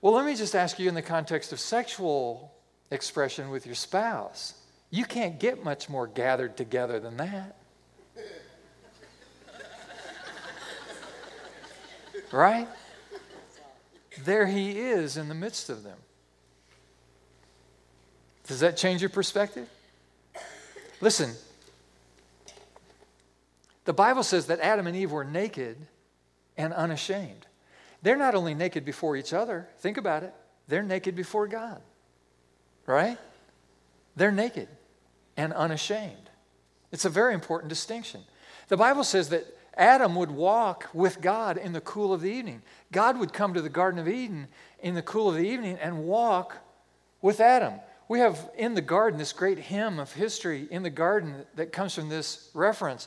Well, 0.00 0.12
let 0.14 0.24
me 0.24 0.36
just 0.36 0.54
ask 0.54 0.78
you 0.78 0.88
in 0.88 0.94
the 0.94 1.02
context 1.02 1.52
of 1.52 1.58
sexual 1.58 2.52
expression 2.90 3.50
with 3.50 3.66
your 3.66 3.74
spouse. 3.74 4.54
You 4.90 5.04
can't 5.04 5.38
get 5.40 5.64
much 5.64 5.88
more 5.88 6.06
gathered 6.06 6.56
together 6.56 7.00
than 7.00 7.16
that. 7.16 7.56
Right? 12.30 12.68
There 14.24 14.46
he 14.46 14.78
is 14.78 15.16
in 15.16 15.28
the 15.28 15.34
midst 15.34 15.70
of 15.70 15.82
them. 15.82 15.98
Does 18.46 18.60
that 18.60 18.76
change 18.76 19.02
your 19.02 19.10
perspective? 19.10 19.68
Listen, 21.00 21.32
the 23.84 23.92
Bible 23.92 24.22
says 24.22 24.46
that 24.46 24.60
Adam 24.60 24.86
and 24.86 24.96
Eve 24.96 25.10
were 25.10 25.24
naked 25.24 25.76
and 26.56 26.72
unashamed. 26.72 27.46
They're 28.02 28.16
not 28.16 28.34
only 28.34 28.54
naked 28.54 28.84
before 28.84 29.16
each 29.16 29.32
other, 29.32 29.68
think 29.78 29.96
about 29.96 30.22
it, 30.22 30.34
they're 30.68 30.82
naked 30.82 31.16
before 31.16 31.46
God. 31.48 31.80
Right? 32.86 33.18
They're 34.16 34.32
naked 34.32 34.68
and 35.36 35.52
unashamed. 35.52 36.30
It's 36.90 37.04
a 37.04 37.10
very 37.10 37.34
important 37.34 37.68
distinction. 37.68 38.22
The 38.68 38.76
Bible 38.76 39.04
says 39.04 39.28
that 39.30 39.46
Adam 39.76 40.16
would 40.16 40.30
walk 40.30 40.88
with 40.92 41.20
God 41.20 41.56
in 41.56 41.72
the 41.72 41.80
cool 41.80 42.12
of 42.12 42.20
the 42.20 42.30
evening. 42.30 42.62
God 42.90 43.18
would 43.18 43.32
come 43.32 43.54
to 43.54 43.62
the 43.62 43.68
Garden 43.68 44.00
of 44.00 44.08
Eden 44.08 44.48
in 44.80 44.94
the 44.94 45.02
cool 45.02 45.28
of 45.28 45.36
the 45.36 45.48
evening 45.48 45.78
and 45.80 46.04
walk 46.04 46.58
with 47.22 47.40
Adam. 47.40 47.74
We 48.08 48.20
have 48.20 48.50
in 48.56 48.74
the 48.74 48.80
garden 48.80 49.18
this 49.18 49.32
great 49.32 49.58
hymn 49.58 50.00
of 50.00 50.12
history 50.12 50.66
in 50.70 50.82
the 50.82 50.90
garden 50.90 51.44
that 51.54 51.72
comes 51.72 51.94
from 51.94 52.08
this 52.08 52.50
reference. 52.54 53.06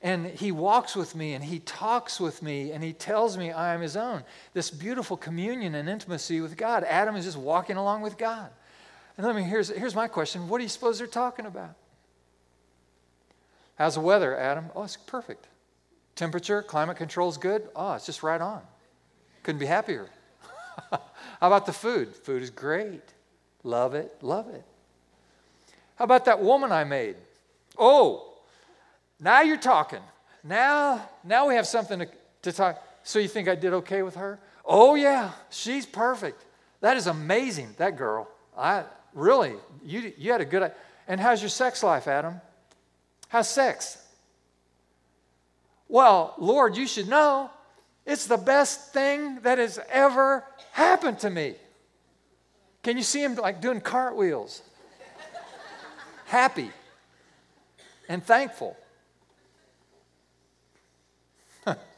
And 0.00 0.26
he 0.26 0.52
walks 0.52 0.94
with 0.94 1.16
me 1.16 1.34
and 1.34 1.42
he 1.42 1.58
talks 1.58 2.20
with 2.20 2.40
me 2.40 2.70
and 2.70 2.84
he 2.84 2.92
tells 2.92 3.36
me 3.36 3.50
I 3.50 3.74
am 3.74 3.80
his 3.80 3.96
own. 3.96 4.22
This 4.54 4.70
beautiful 4.70 5.16
communion 5.16 5.74
and 5.74 5.88
intimacy 5.88 6.40
with 6.40 6.56
God. 6.56 6.84
Adam 6.84 7.16
is 7.16 7.24
just 7.24 7.36
walking 7.36 7.76
along 7.76 8.02
with 8.02 8.16
God. 8.16 8.50
And 9.16 9.26
let 9.26 9.34
me, 9.34 9.42
here's, 9.42 9.68
here's 9.68 9.96
my 9.96 10.06
question 10.06 10.48
What 10.48 10.58
do 10.58 10.62
you 10.62 10.68
suppose 10.68 10.98
they're 10.98 11.08
talking 11.08 11.46
about? 11.46 11.74
How's 13.74 13.94
the 13.94 14.00
weather, 14.00 14.36
Adam? 14.36 14.66
Oh, 14.74 14.84
it's 14.84 14.96
perfect. 14.96 15.46
Temperature, 16.14 16.62
climate 16.62 16.96
control 16.96 17.28
is 17.28 17.36
good. 17.36 17.68
Oh, 17.76 17.94
it's 17.94 18.06
just 18.06 18.24
right 18.24 18.40
on. 18.40 18.60
Couldn't 19.44 19.60
be 19.60 19.66
happier. 19.66 20.08
How 20.90 20.98
about 21.40 21.66
the 21.66 21.72
food? 21.72 22.14
Food 22.14 22.42
is 22.42 22.50
great. 22.50 23.02
Love 23.62 23.94
it, 23.94 24.16
love 24.20 24.48
it. 24.48 24.64
How 25.96 26.04
about 26.04 26.24
that 26.26 26.40
woman 26.40 26.70
I 26.72 26.84
made? 26.84 27.16
Oh, 27.76 28.27
now 29.20 29.42
you're 29.42 29.56
talking. 29.56 30.00
Now, 30.44 31.08
now 31.24 31.48
we 31.48 31.54
have 31.54 31.66
something 31.66 31.98
to, 32.00 32.08
to 32.42 32.52
talk. 32.52 32.82
So 33.02 33.18
you 33.18 33.28
think 33.28 33.48
I 33.48 33.54
did 33.54 33.72
okay 33.74 34.02
with 34.02 34.16
her? 34.16 34.38
Oh, 34.64 34.94
yeah, 34.94 35.32
she's 35.50 35.86
perfect. 35.86 36.44
That 36.80 36.96
is 36.96 37.06
amazing, 37.06 37.74
that 37.78 37.96
girl. 37.96 38.28
I 38.56 38.84
really, 39.14 39.54
you, 39.84 40.12
you 40.16 40.30
had 40.32 40.40
a 40.40 40.44
good. 40.44 40.72
And 41.06 41.20
how's 41.20 41.42
your 41.42 41.48
sex 41.48 41.82
life, 41.82 42.06
Adam? 42.06 42.40
How's 43.28 43.48
sex? 43.48 43.98
Well, 45.88 46.34
Lord, 46.38 46.76
you 46.76 46.86
should 46.86 47.08
know 47.08 47.50
it's 48.06 48.26
the 48.26 48.36
best 48.36 48.92
thing 48.92 49.40
that 49.40 49.58
has 49.58 49.80
ever 49.90 50.44
happened 50.72 51.18
to 51.20 51.30
me. 51.30 51.56
Can 52.82 52.96
you 52.96 53.02
see 53.02 53.22
him 53.22 53.34
like 53.34 53.60
doing 53.60 53.80
cartwheels? 53.80 54.62
Happy 56.26 56.70
and 58.08 58.24
thankful. 58.24 58.76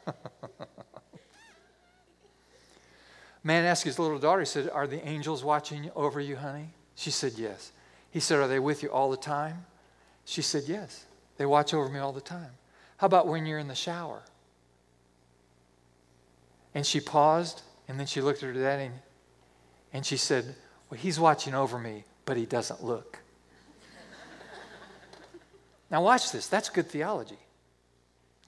Man 3.43 3.65
asked 3.65 3.83
his 3.83 3.97
little 3.97 4.19
daughter, 4.19 4.41
he 4.41 4.45
said, 4.45 4.69
Are 4.69 4.87
the 4.87 5.05
angels 5.07 5.43
watching 5.43 5.89
over 5.95 6.19
you, 6.19 6.35
honey? 6.35 6.69
She 6.95 7.09
said, 7.11 7.33
Yes. 7.37 7.71
He 8.11 8.19
said, 8.19 8.39
Are 8.39 8.47
they 8.47 8.59
with 8.59 8.83
you 8.83 8.89
all 8.89 9.09
the 9.09 9.17
time? 9.17 9.65
She 10.25 10.41
said, 10.41 10.63
Yes. 10.67 11.05
They 11.37 11.45
watch 11.45 11.73
over 11.73 11.89
me 11.89 11.99
all 11.99 12.11
the 12.11 12.21
time. 12.21 12.51
How 12.97 13.07
about 13.07 13.27
when 13.27 13.45
you're 13.47 13.57
in 13.57 13.67
the 13.67 13.75
shower? 13.75 14.21
And 16.75 16.85
she 16.85 16.99
paused, 16.99 17.63
and 17.87 17.99
then 17.99 18.05
she 18.05 18.21
looked 18.21 18.43
at 18.43 18.55
her 18.55 18.61
daddy, 18.61 18.85
and, 18.85 18.99
and 19.91 20.05
she 20.05 20.17
said, 20.17 20.55
Well, 20.89 20.99
he's 20.99 21.19
watching 21.19 21.55
over 21.55 21.79
me, 21.79 22.03
but 22.25 22.37
he 22.37 22.45
doesn't 22.45 22.83
look. 22.83 23.17
now, 25.89 26.03
watch 26.03 26.31
this. 26.31 26.47
That's 26.47 26.69
good 26.69 26.87
theology. 26.87 27.39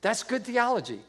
That's 0.01 0.21
good 0.21 0.43
theology. 0.43 0.99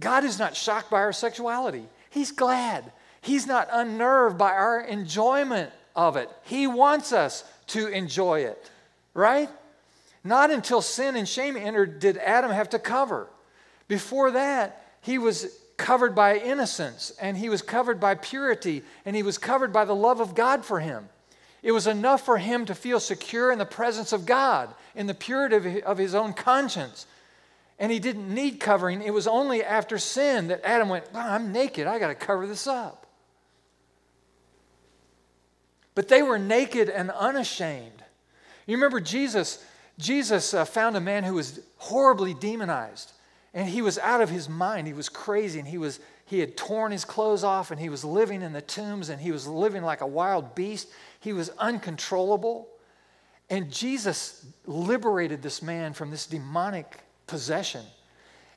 God 0.00 0.24
is 0.24 0.38
not 0.38 0.56
shocked 0.56 0.90
by 0.90 0.98
our 0.98 1.12
sexuality, 1.12 1.86
He's 2.10 2.32
glad. 2.32 2.92
He's 3.20 3.46
not 3.46 3.68
unnerved 3.72 4.38
by 4.38 4.52
our 4.52 4.80
enjoyment 4.80 5.72
of 5.96 6.16
it. 6.16 6.30
He 6.44 6.66
wants 6.66 7.12
us 7.12 7.44
to 7.68 7.88
enjoy 7.88 8.40
it, 8.40 8.70
right? 9.12 9.48
Not 10.22 10.50
until 10.50 10.80
sin 10.80 11.16
and 11.16 11.28
shame 11.28 11.56
entered 11.56 11.98
did 11.98 12.16
Adam 12.18 12.50
have 12.50 12.70
to 12.70 12.78
cover. 12.78 13.28
Before 13.88 14.30
that, 14.30 14.84
he 15.00 15.18
was 15.18 15.58
covered 15.76 16.14
by 16.14 16.36
innocence 16.36 17.12
and 17.20 17.36
he 17.36 17.48
was 17.48 17.62
covered 17.62 17.98
by 18.00 18.14
purity 18.14 18.82
and 19.04 19.16
he 19.16 19.22
was 19.22 19.38
covered 19.38 19.72
by 19.72 19.84
the 19.84 19.94
love 19.94 20.20
of 20.20 20.34
God 20.34 20.64
for 20.64 20.80
him. 20.80 21.08
It 21.62 21.72
was 21.72 21.86
enough 21.86 22.24
for 22.24 22.38
him 22.38 22.66
to 22.66 22.74
feel 22.74 23.00
secure 23.00 23.50
in 23.50 23.58
the 23.58 23.66
presence 23.66 24.12
of 24.12 24.26
God, 24.26 24.72
in 24.94 25.06
the 25.06 25.14
purity 25.14 25.82
of 25.82 25.98
his 25.98 26.14
own 26.14 26.32
conscience. 26.32 27.06
And 27.78 27.92
he 27.92 27.98
didn't 27.98 28.32
need 28.32 28.58
covering. 28.58 29.02
It 29.02 29.14
was 29.14 29.26
only 29.26 29.62
after 29.62 29.98
sin 29.98 30.48
that 30.48 30.64
Adam 30.64 30.88
went, 30.88 31.04
I'm 31.14 31.52
naked. 31.52 31.86
I 31.86 31.98
got 31.98 32.08
to 32.08 32.14
cover 32.14 32.46
this 32.46 32.66
up. 32.66 33.06
But 35.94 36.08
they 36.08 36.22
were 36.22 36.38
naked 36.38 36.88
and 36.88 37.10
unashamed. 37.10 38.04
You 38.66 38.76
remember 38.76 39.00
Jesus, 39.00 39.64
Jesus 39.98 40.54
uh, 40.54 40.64
found 40.64 40.96
a 40.96 41.00
man 41.00 41.24
who 41.24 41.34
was 41.34 41.60
horribly 41.76 42.34
demonized 42.34 43.12
and 43.54 43.68
he 43.68 43.82
was 43.82 43.98
out 43.98 44.20
of 44.20 44.30
his 44.30 44.48
mind. 44.48 44.86
He 44.86 44.92
was 44.92 45.08
crazy 45.08 45.58
and 45.58 45.66
he 45.66 45.78
was 45.78 46.00
he 46.28 46.40
had 46.40 46.58
torn 46.58 46.92
his 46.92 47.06
clothes 47.06 47.42
off 47.42 47.70
and 47.70 47.80
he 47.80 47.88
was 47.88 48.04
living 48.04 48.42
in 48.42 48.52
the 48.52 48.60
tombs 48.60 49.08
and 49.08 49.18
he 49.18 49.32
was 49.32 49.46
living 49.46 49.82
like 49.82 50.02
a 50.02 50.06
wild 50.06 50.54
beast. 50.54 50.88
He 51.20 51.32
was 51.32 51.48
uncontrollable. 51.58 52.68
And 53.48 53.72
Jesus 53.72 54.44
liberated 54.66 55.40
this 55.40 55.62
man 55.62 55.94
from 55.94 56.10
this 56.10 56.26
demonic 56.26 57.00
possession. 57.28 57.84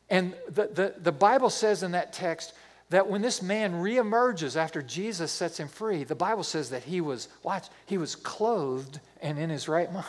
And 0.10 0.34
the, 0.48 0.68
the, 0.68 0.96
the 0.98 1.12
Bible 1.12 1.50
says 1.50 1.84
in 1.84 1.92
that 1.92 2.12
text 2.12 2.54
that 2.90 3.08
when 3.08 3.22
this 3.22 3.42
man 3.42 3.74
reemerges 3.76 4.58
after 4.58 4.82
Jesus 4.82 5.32
sets 5.32 5.58
him 5.58 5.68
free, 5.68 6.04
the 6.04 6.16
Bible 6.16 6.44
says 6.44 6.72
that 6.72 6.84
he 6.84 7.00
was, 7.00 7.30
watch, 7.44 7.68
he 7.86 7.98
was 7.98 8.16
clothed 8.16 9.00
and 9.22 9.38
in 9.40 9.50
his 9.50 9.68
right 9.70 9.92
mind. 9.94 10.06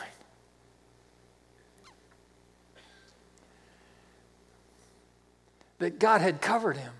That 5.78 5.98
God 5.98 6.20
had 6.20 6.40
covered 6.40 6.76
him 6.76 6.92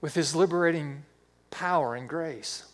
with 0.00 0.14
his 0.14 0.34
liberating 0.34 1.02
power 1.50 1.94
and 1.94 2.08
grace. 2.08 2.64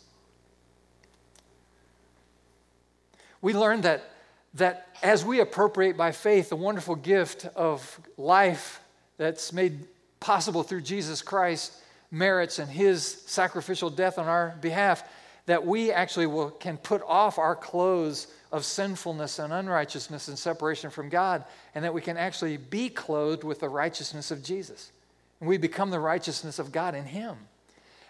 We 3.40 3.52
learned 3.52 3.82
that, 3.82 4.10
that 4.54 4.88
as 5.02 5.24
we 5.24 5.40
appropriate 5.40 5.96
by 5.96 6.12
faith 6.12 6.48
the 6.48 6.56
wonderful 6.56 6.94
gift 6.94 7.46
of 7.56 8.00
life 8.16 8.80
that's 9.16 9.52
made 9.52 9.80
possible 10.20 10.62
through 10.62 10.80
Jesus 10.80 11.22
Christ 11.22 11.72
merits 12.10 12.58
and 12.58 12.70
his 12.70 13.04
sacrificial 13.26 13.90
death 13.90 14.18
on 14.18 14.26
our 14.26 14.56
behalf, 14.60 15.02
that 15.46 15.66
we 15.66 15.92
actually 15.92 16.26
will, 16.26 16.50
can 16.50 16.76
put 16.78 17.02
off 17.02 17.38
our 17.38 17.56
clothes 17.56 18.28
of 18.52 18.64
sinfulness 18.64 19.38
and 19.38 19.52
unrighteousness 19.52 20.28
and 20.28 20.38
separation 20.38 20.88
from 20.90 21.08
God, 21.08 21.44
and 21.74 21.84
that 21.84 21.92
we 21.92 22.00
can 22.00 22.16
actually 22.16 22.56
be 22.56 22.88
clothed 22.88 23.44
with 23.44 23.60
the 23.60 23.68
righteousness 23.68 24.30
of 24.30 24.42
Jesus. 24.42 24.92
And 25.40 25.48
we 25.48 25.58
become 25.58 25.90
the 25.90 26.00
righteousness 26.00 26.58
of 26.58 26.72
God 26.72 26.94
in 26.94 27.04
him. 27.04 27.36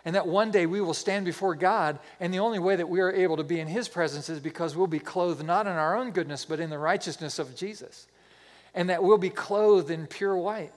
And 0.05 0.15
that 0.15 0.27
one 0.27 0.51
day 0.51 0.67
we 0.67 0.81
will 0.81 0.95
stand 0.95 1.25
before 1.25 1.55
God, 1.55 1.99
and 2.21 2.33
the 2.33 2.41
only 2.41 2.59
way 2.59 2.77
that 2.77 2.89
we 2.89 3.01
are 3.01 3.11
able 3.11 3.39
to 3.39 3.45
be 3.45 3.59
in 3.59 3.67
his 3.67 3.89
presence 3.89 4.29
is 4.29 4.39
because 4.39 4.77
we'll 4.77 4.87
be 4.87 4.99
clothed 4.99 5.45
not 5.45 5.67
in 5.67 5.73
our 5.73 5.97
own 5.97 6.11
goodness, 6.11 6.45
but 6.45 6.61
in 6.61 6.69
the 6.69 6.79
righteousness 6.79 7.39
of 7.39 7.57
Jesus. 7.57 8.07
And 8.75 8.91
that 8.91 9.03
we'll 9.03 9.19
be 9.19 9.31
clothed 9.31 9.91
in 9.91 10.07
pure 10.07 10.37
white. 10.37 10.73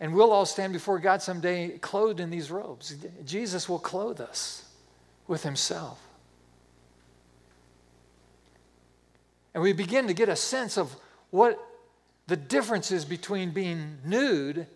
And 0.00 0.12
we'll 0.12 0.32
all 0.32 0.46
stand 0.46 0.72
before 0.72 0.98
God 0.98 1.22
someday 1.22 1.78
clothed 1.78 2.18
in 2.18 2.30
these 2.30 2.50
robes. 2.50 2.96
Jesus 3.24 3.68
will 3.68 3.78
clothe 3.78 4.20
us 4.20 4.64
with 5.28 5.44
himself. 5.44 6.00
And 9.54 9.62
we 9.62 9.72
begin 9.72 10.08
to 10.08 10.14
get 10.14 10.28
a 10.28 10.36
sense 10.36 10.76
of 10.76 10.96
what 11.30 11.64
the 12.26 12.36
difference 12.36 12.90
is 12.90 13.04
between 13.04 13.50
being 13.50 13.98
nude, 14.04 14.66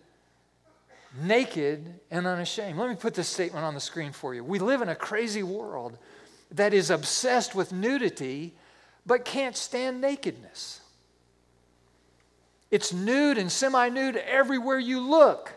naked, 1.20 2.00
and 2.10 2.26
unashamed. 2.26 2.78
Let 2.78 2.90
me 2.90 2.96
put 2.96 3.14
this 3.14 3.28
statement 3.28 3.64
on 3.64 3.74
the 3.74 3.80
screen 3.80 4.12
for 4.12 4.34
you. 4.34 4.44
We 4.44 4.58
live 4.58 4.82
in 4.82 4.88
a 4.88 4.94
crazy 4.94 5.42
world 5.42 5.98
that 6.52 6.72
is 6.72 6.90
obsessed 6.90 7.54
with 7.54 7.72
nudity 7.72 8.54
but 9.04 9.24
can't 9.24 9.56
stand 9.56 10.00
nakedness. 10.00 10.80
It's 12.70 12.92
nude 12.92 13.38
and 13.38 13.50
semi 13.50 13.88
nude 13.88 14.16
everywhere 14.16 14.78
you 14.78 15.00
look 15.00 15.52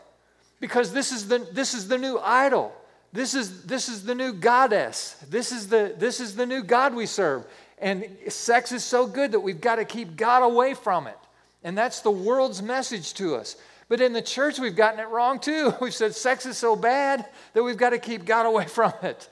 because 0.62 0.94
this 0.94 1.12
is 1.12 1.28
the, 1.28 1.40
this 1.52 1.74
is 1.74 1.90
the 1.90 1.98
new 1.98 2.18
idol. 2.20 2.74
This 3.12 3.34
is, 3.34 3.64
this 3.64 3.90
is 3.90 4.06
the 4.06 4.16
new 4.16 4.32
goddess. 4.32 5.18
This 5.30 5.52
is 5.52 5.68
the, 5.68 5.94
this 5.98 6.22
is 6.22 6.36
the 6.36 6.46
new 6.46 6.64
God 6.64 6.96
we 6.96 7.06
serve. 7.06 7.46
And 7.78 8.06
sex 8.30 8.72
is 8.72 8.86
so 8.86 9.06
good 9.06 9.34
that 9.34 9.42
we've 9.42 9.60
got 9.60 9.76
to 9.76 9.86
keep 9.86 10.16
God 10.16 10.44
away 10.44 10.74
from 10.74 11.08
it. 11.08 11.18
And 11.64 11.78
that's 11.78 12.00
the 12.00 12.12
world's 12.12 12.62
message 12.62 13.14
to 13.16 13.36
us. 13.36 13.58
But 13.92 14.00
in 14.00 14.14
the 14.14 14.22
church, 14.22 14.58
we've 14.58 14.78
gotten 14.78 15.02
it 15.02 15.10
wrong 15.10 15.38
too. 15.38 15.74
We've 15.82 15.94
said 15.94 16.16
sex 16.16 16.46
is 16.46 16.58
so 16.58 16.78
bad 16.78 17.26
that 17.52 17.62
we've 17.62 17.76
got 17.76 17.90
to 17.90 18.00
keep 18.00 18.24
God 18.24 18.46
away 18.46 18.66
from 18.68 18.94
it. 19.04 19.30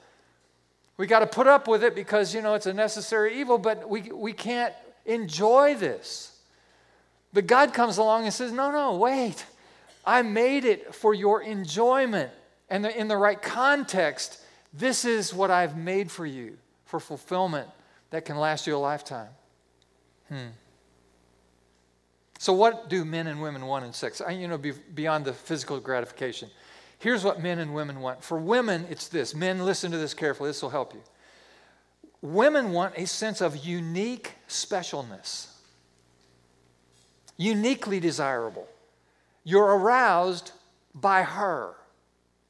We 0.98 1.08
got 1.08 1.20
to 1.20 1.28
put 1.28 1.48
up 1.48 1.70
with 1.70 1.82
it 1.82 1.96
because, 1.96 2.36
you 2.36 2.42
know, 2.42 2.56
it's 2.56 2.66
a 2.66 2.74
necessary 2.74 3.40
evil, 3.40 3.58
but 3.58 3.90
we, 3.90 4.12
we 4.12 4.34
can't 4.34 4.74
enjoy 5.06 5.76
this. 5.76 6.38
But 7.32 7.48
God 7.48 7.74
comes 7.74 8.00
along 8.00 8.26
and 8.26 8.34
says, 8.34 8.52
No, 8.52 8.70
no, 8.70 8.98
wait. 8.98 9.46
I 10.06 10.24
made 10.24 10.66
it 10.66 10.94
for 10.94 11.14
your 11.14 11.42
enjoyment. 11.42 12.30
And 12.70 12.86
in 12.86 13.08
the 13.08 13.16
right 13.16 13.42
context, 13.42 14.42
this 14.74 15.06
is 15.06 15.34
what 15.34 15.52
I've 15.52 15.78
made 15.78 16.12
for 16.12 16.26
you 16.26 16.58
for 16.84 17.00
fulfillment 17.00 17.70
that 18.10 18.26
can 18.26 18.36
last 18.36 18.68
you 18.68 18.76
a 18.76 18.78
lifetime. 18.78 19.30
Hmm. 20.28 20.48
So, 22.40 22.54
what 22.54 22.90
do 22.90 23.06
men 23.06 23.28
and 23.28 23.40
women 23.42 23.68
want 23.68 23.86
in 23.86 23.94
sex? 23.94 24.22
You 24.28 24.48
know, 24.48 24.58
beyond 24.58 25.26
the 25.26 25.34
physical 25.34 25.80
gratification. 25.80 26.50
Here's 26.98 27.24
what 27.24 27.40
men 27.40 27.60
and 27.60 27.76
women 27.76 28.00
want. 28.00 28.24
For 28.24 28.40
women, 28.40 28.88
it's 28.90 29.08
this. 29.08 29.36
Men, 29.36 29.64
listen 29.64 29.92
to 29.92 29.98
this 29.98 30.16
carefully. 30.16 30.50
This 30.50 30.62
will 30.64 30.72
help 30.72 30.94
you. 30.94 31.02
Women 32.22 32.72
want 32.72 32.98
a 32.98 33.06
sense 33.06 33.40
of 33.40 33.56
unique 33.56 34.34
specialness 34.50 35.50
uniquely 37.40 38.02
desirable. 38.02 38.68
You're 39.46 39.78
aroused 39.78 40.52
by 40.94 41.24
her, 41.24 41.74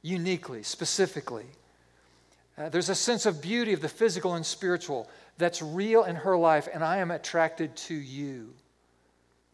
uniquely, 0.02 0.64
specifically. 0.64 1.46
Uh, 2.58 2.68
there's 2.68 2.88
a 2.88 2.94
sense 2.94 3.24
of 3.24 3.40
beauty 3.40 3.72
of 3.72 3.80
the 3.80 3.88
physical 3.88 4.34
and 4.34 4.44
spiritual 4.44 5.08
that's 5.38 5.62
real 5.62 6.04
in 6.04 6.16
her 6.16 6.36
life, 6.36 6.68
and 6.74 6.82
I 6.82 6.98
am 6.98 7.12
attracted 7.12 7.76
to 7.76 7.94
you. 7.94 8.52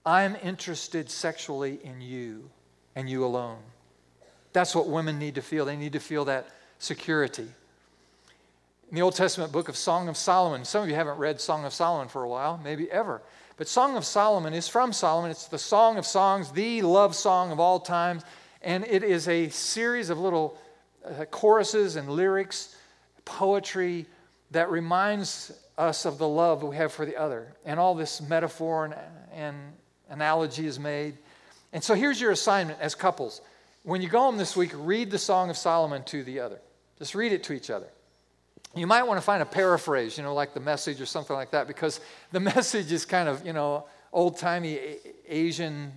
I'm 0.06 0.36
interested 0.36 1.10
sexually 1.10 1.80
in 1.82 2.00
you 2.00 2.48
and 2.94 3.10
you 3.10 3.24
alone. 3.24 3.58
That's 4.52 4.72
what 4.72 4.86
women 4.86 5.18
need 5.18 5.34
to 5.34 5.42
feel. 5.42 5.64
They 5.64 5.76
need 5.76 5.94
to 5.94 6.00
feel 6.00 6.24
that 6.26 6.46
security. 6.78 7.48
In 8.88 8.94
the 8.94 9.02
Old 9.02 9.16
Testament 9.16 9.50
book 9.50 9.68
of 9.68 9.76
Song 9.76 10.08
of 10.08 10.16
Solomon, 10.16 10.64
some 10.64 10.84
of 10.84 10.88
you 10.88 10.94
haven't 10.94 11.18
read 11.18 11.40
Song 11.40 11.64
of 11.64 11.74
Solomon 11.74 12.06
for 12.06 12.22
a 12.22 12.28
while, 12.28 12.60
maybe 12.62 12.88
ever. 12.90 13.20
But 13.56 13.66
Song 13.66 13.96
of 13.96 14.04
Solomon 14.04 14.54
is 14.54 14.68
from 14.68 14.92
Solomon. 14.92 15.32
It's 15.32 15.48
the 15.48 15.58
Song 15.58 15.98
of 15.98 16.06
Songs, 16.06 16.52
the 16.52 16.82
love 16.82 17.16
song 17.16 17.50
of 17.50 17.58
all 17.58 17.80
times. 17.80 18.22
And 18.62 18.84
it 18.84 19.02
is 19.02 19.26
a 19.26 19.48
series 19.48 20.08
of 20.08 20.20
little 20.20 20.56
uh, 21.04 21.24
choruses 21.24 21.96
and 21.96 22.08
lyrics, 22.08 22.76
poetry 23.24 24.06
that 24.52 24.70
reminds 24.70 25.52
us 25.76 26.04
of 26.04 26.18
the 26.18 26.28
love 26.28 26.62
we 26.62 26.76
have 26.76 26.92
for 26.92 27.04
the 27.04 27.16
other. 27.16 27.56
And 27.64 27.80
all 27.80 27.96
this 27.96 28.20
metaphor 28.20 28.84
and, 28.84 28.94
and 29.34 29.56
analogy 30.10 30.66
is 30.66 30.78
made. 30.78 31.16
And 31.72 31.82
so 31.82 31.94
here's 31.94 32.20
your 32.20 32.30
assignment 32.30 32.80
as 32.80 32.94
couples. 32.94 33.40
When 33.82 34.02
you 34.02 34.08
go 34.08 34.20
home 34.20 34.36
this 34.36 34.56
week, 34.56 34.72
read 34.74 35.10
the 35.10 35.18
Song 35.18 35.50
of 35.50 35.56
Solomon 35.56 36.02
to 36.04 36.24
the 36.24 36.40
other. 36.40 36.58
Just 36.98 37.14
read 37.14 37.32
it 37.32 37.44
to 37.44 37.52
each 37.52 37.70
other. 37.70 37.86
You 38.74 38.86
might 38.86 39.04
want 39.04 39.18
to 39.18 39.22
find 39.22 39.42
a 39.42 39.46
paraphrase, 39.46 40.18
you 40.18 40.24
know, 40.24 40.34
like 40.34 40.54
the 40.54 40.60
message 40.60 41.00
or 41.00 41.06
something 41.06 41.34
like 41.34 41.52
that, 41.52 41.66
because 41.66 42.00
the 42.32 42.40
message 42.54 42.92
is 42.92 43.04
kind 43.04 43.28
of, 43.28 43.46
you 43.46 43.52
know, 43.52 43.86
old 44.12 44.38
timey 44.38 44.78
Asian 45.28 45.92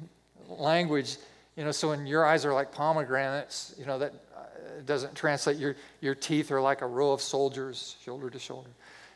language, 0.48 1.18
you 1.56 1.64
know, 1.64 1.72
so 1.72 1.90
when 1.90 2.08
your 2.08 2.26
eyes 2.26 2.46
are 2.46 2.54
like 2.54 2.72
pomegranates, 2.72 3.76
you 3.78 3.86
know, 3.86 4.00
that 4.00 4.14
uh, 4.36 4.42
doesn't 4.86 5.16
translate. 5.16 5.58
Your, 5.58 5.76
your 6.00 6.16
teeth 6.16 6.52
are 6.52 6.62
like 6.62 6.82
a 6.82 6.88
row 6.88 7.12
of 7.12 7.22
soldiers, 7.22 7.98
shoulder 8.04 8.30
to 8.30 8.40
shoulder. 8.40 8.70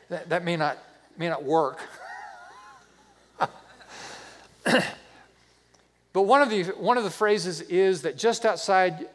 That, 0.10 0.30
that 0.30 0.44
may, 0.44 0.58
not, 0.58 0.78
may 1.18 1.30
not 1.30 1.44
work. 1.44 1.80
but 6.14 6.22
one 6.22 6.42
of, 6.42 6.50
the, 6.50 6.64
one 6.78 6.98
of 6.98 7.04
the 7.04 7.10
phrases 7.10 7.62
is 7.62 8.04
that 8.04 8.18
just 8.18 8.46
outside, 8.46 9.08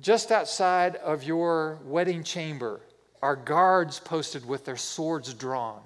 just 0.00 0.30
outside 0.30 0.96
of 0.96 1.24
your 1.24 1.78
wedding 1.84 2.22
chamber 2.22 2.80
are 3.22 3.36
guards 3.36 4.00
posted 4.00 4.46
with 4.46 4.64
their 4.64 4.76
swords 4.76 5.32
drawn. 5.34 5.80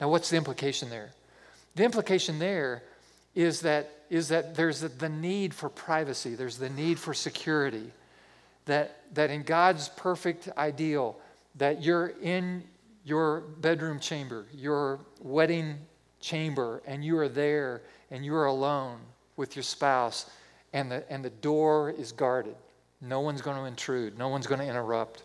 Now, 0.00 0.08
what's 0.08 0.30
the 0.30 0.36
implication 0.36 0.90
there? 0.90 1.10
The 1.74 1.84
implication 1.84 2.38
there 2.38 2.82
is 3.34 3.60
that, 3.62 3.90
is 4.10 4.28
that 4.28 4.54
there's 4.54 4.80
the 4.80 5.08
need 5.08 5.52
for 5.52 5.68
privacy, 5.68 6.34
there's 6.34 6.58
the 6.58 6.70
need 6.70 6.98
for 6.98 7.14
security. 7.14 7.90
That, 8.66 9.02
that 9.14 9.30
in 9.30 9.42
God's 9.42 9.90
perfect 9.90 10.48
ideal, 10.56 11.18
that 11.56 11.82
you're 11.82 12.14
in 12.22 12.64
your 13.04 13.40
bedroom 13.40 14.00
chamber, 14.00 14.46
your 14.54 15.00
wedding 15.20 15.76
chamber, 16.20 16.80
and 16.86 17.04
you 17.04 17.18
are 17.18 17.28
there 17.28 17.82
and 18.10 18.24
you 18.24 18.34
are 18.34 18.46
alone 18.46 18.98
with 19.36 19.56
your 19.56 19.62
spouse, 19.62 20.30
and 20.72 20.90
the, 20.90 21.10
and 21.10 21.24
the 21.24 21.30
door 21.30 21.90
is 21.90 22.12
guarded. 22.12 22.56
No 23.00 23.20
one's 23.20 23.42
going 23.42 23.56
to 23.56 23.64
intrude, 23.64 24.18
no 24.18 24.28
one's 24.28 24.46
going 24.46 24.60
to 24.60 24.66
interrupt. 24.66 25.22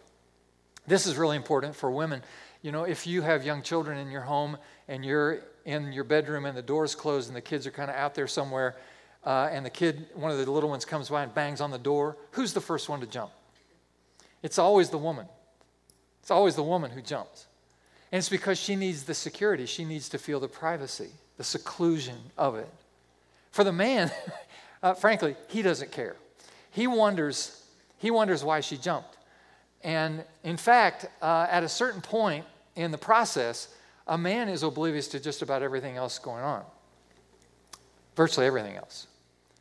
This 0.88 1.06
is 1.06 1.18
really 1.18 1.36
important 1.36 1.76
for 1.76 1.92
women. 1.92 2.24
You 2.62 2.72
know, 2.72 2.84
if 2.84 3.06
you 3.06 3.22
have 3.22 3.46
young 3.46 3.62
children 3.62 3.98
in 3.98 4.10
your 4.10 4.22
home 4.22 4.58
and 4.88 5.06
you're 5.06 5.42
in 5.66 5.94
your 5.94 6.04
bedroom 6.04 6.46
and 6.46 6.58
the 6.58 6.62
door's 6.62 6.96
closed 6.96 7.28
and 7.28 7.36
the 7.36 7.42
kids 7.42 7.68
are 7.68 7.72
kind 7.72 7.90
of 7.90 7.96
out 7.96 8.16
there 8.16 8.28
somewhere, 8.28 8.76
uh, 9.24 9.50
and 9.52 9.66
the 9.66 9.70
kid, 9.70 10.08
one 10.16 10.32
of 10.32 10.38
the 10.38 10.52
little 10.52 10.70
ones, 10.70 10.86
comes 10.86 11.10
by 11.10 11.24
and 11.24 11.34
bangs 11.34 11.62
on 11.62 11.72
the 11.72 11.78
door, 11.78 12.18
who's 12.32 12.54
the 12.54 12.62
first 12.62 12.90
one 12.90 13.02
to 13.02 13.06
jump? 13.06 13.32
It's 14.42 14.58
always 14.58 14.90
the 14.90 14.98
woman. 14.98 15.28
It's 16.22 16.32
always 16.32 16.56
the 16.56 16.64
woman 16.64 16.92
who 16.92 17.02
jumps. 17.02 17.48
And 18.12 18.20
it's 18.20 18.30
because 18.30 18.60
she 18.60 18.76
needs 18.76 19.04
the 19.04 19.14
security. 19.14 19.66
She 19.66 19.86
needs 19.86 20.10
to 20.10 20.18
feel 20.18 20.40
the 20.40 20.48
privacy, 20.48 21.10
the 21.40 21.44
seclusion 21.46 22.18
of 22.38 22.56
it. 22.56 22.68
For 23.52 23.64
the 23.64 23.72
man, 23.72 24.12
uh, 24.84 24.94
frankly, 24.94 25.38
he 25.48 25.62
doesn't 25.62 25.90
care. 25.90 26.18
He 26.70 26.86
wonders, 26.86 27.64
he 27.98 28.12
wonders 28.12 28.44
why 28.44 28.60
she 28.60 28.76
jumped. 28.76 29.16
And 29.82 30.26
in 30.44 30.58
fact, 30.58 31.06
uh, 31.22 31.48
at 31.50 31.64
a 31.64 31.70
certain 31.70 32.02
point 32.02 32.44
in 32.76 32.92
the 32.92 32.98
process, 32.98 33.74
a 34.06 34.18
man 34.18 34.50
is 34.50 34.64
oblivious 34.64 35.08
to 35.10 35.20
just 35.22 35.42
about 35.42 35.64
everything 35.64 35.96
else 35.96 36.20
going 36.20 36.44
on, 36.44 36.62
virtually 38.18 38.46
everything 38.46 38.76
else. 38.76 39.08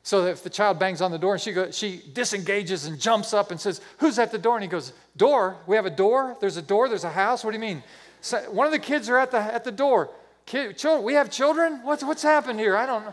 So 0.03 0.27
if 0.27 0.43
the 0.43 0.51
child 0.51 0.81
bangs 0.81 1.01
on 1.01 1.13
the 1.13 1.19
door 1.19 1.35
and 1.35 1.41
she, 1.41 1.53
goes, 1.53 1.79
she 1.79 2.03
disengages 2.13 2.87
and 2.87 2.99
jumps 2.99 3.33
up 3.33 3.53
and 3.53 3.61
says, 3.61 3.81
Who's 3.99 4.19
at 4.19 4.33
the 4.33 4.39
door? 4.39 4.57
And 4.57 4.65
he 4.65 4.69
goes, 4.69 4.93
Door? 5.17 5.59
We 5.69 5.77
have 5.77 5.87
a 5.87 5.91
door? 5.91 6.37
There's 6.41 6.57
a 6.57 6.63
door? 6.63 6.89
There's 6.89 7.05
a 7.05 7.11
house? 7.11 7.45
What 7.45 7.53
do 7.53 7.57
you 7.57 7.61
mean? 7.61 7.85
So 8.21 8.39
one 8.51 8.67
of 8.67 8.73
the 8.73 8.81
kids 8.81 9.09
are 9.09 9.19
at 9.19 9.31
the, 9.31 9.39
at 9.39 9.63
the 9.63 9.71
door. 9.71 10.11
Kid, 10.49 10.79
children, 10.79 11.05
we 11.05 11.13
have 11.13 11.31
children? 11.31 11.81
What's, 11.83 12.03
what's 12.03 12.23
happened 12.23 12.59
here? 12.59 12.75
I 12.75 12.87
don't 12.87 13.05
know. 13.05 13.13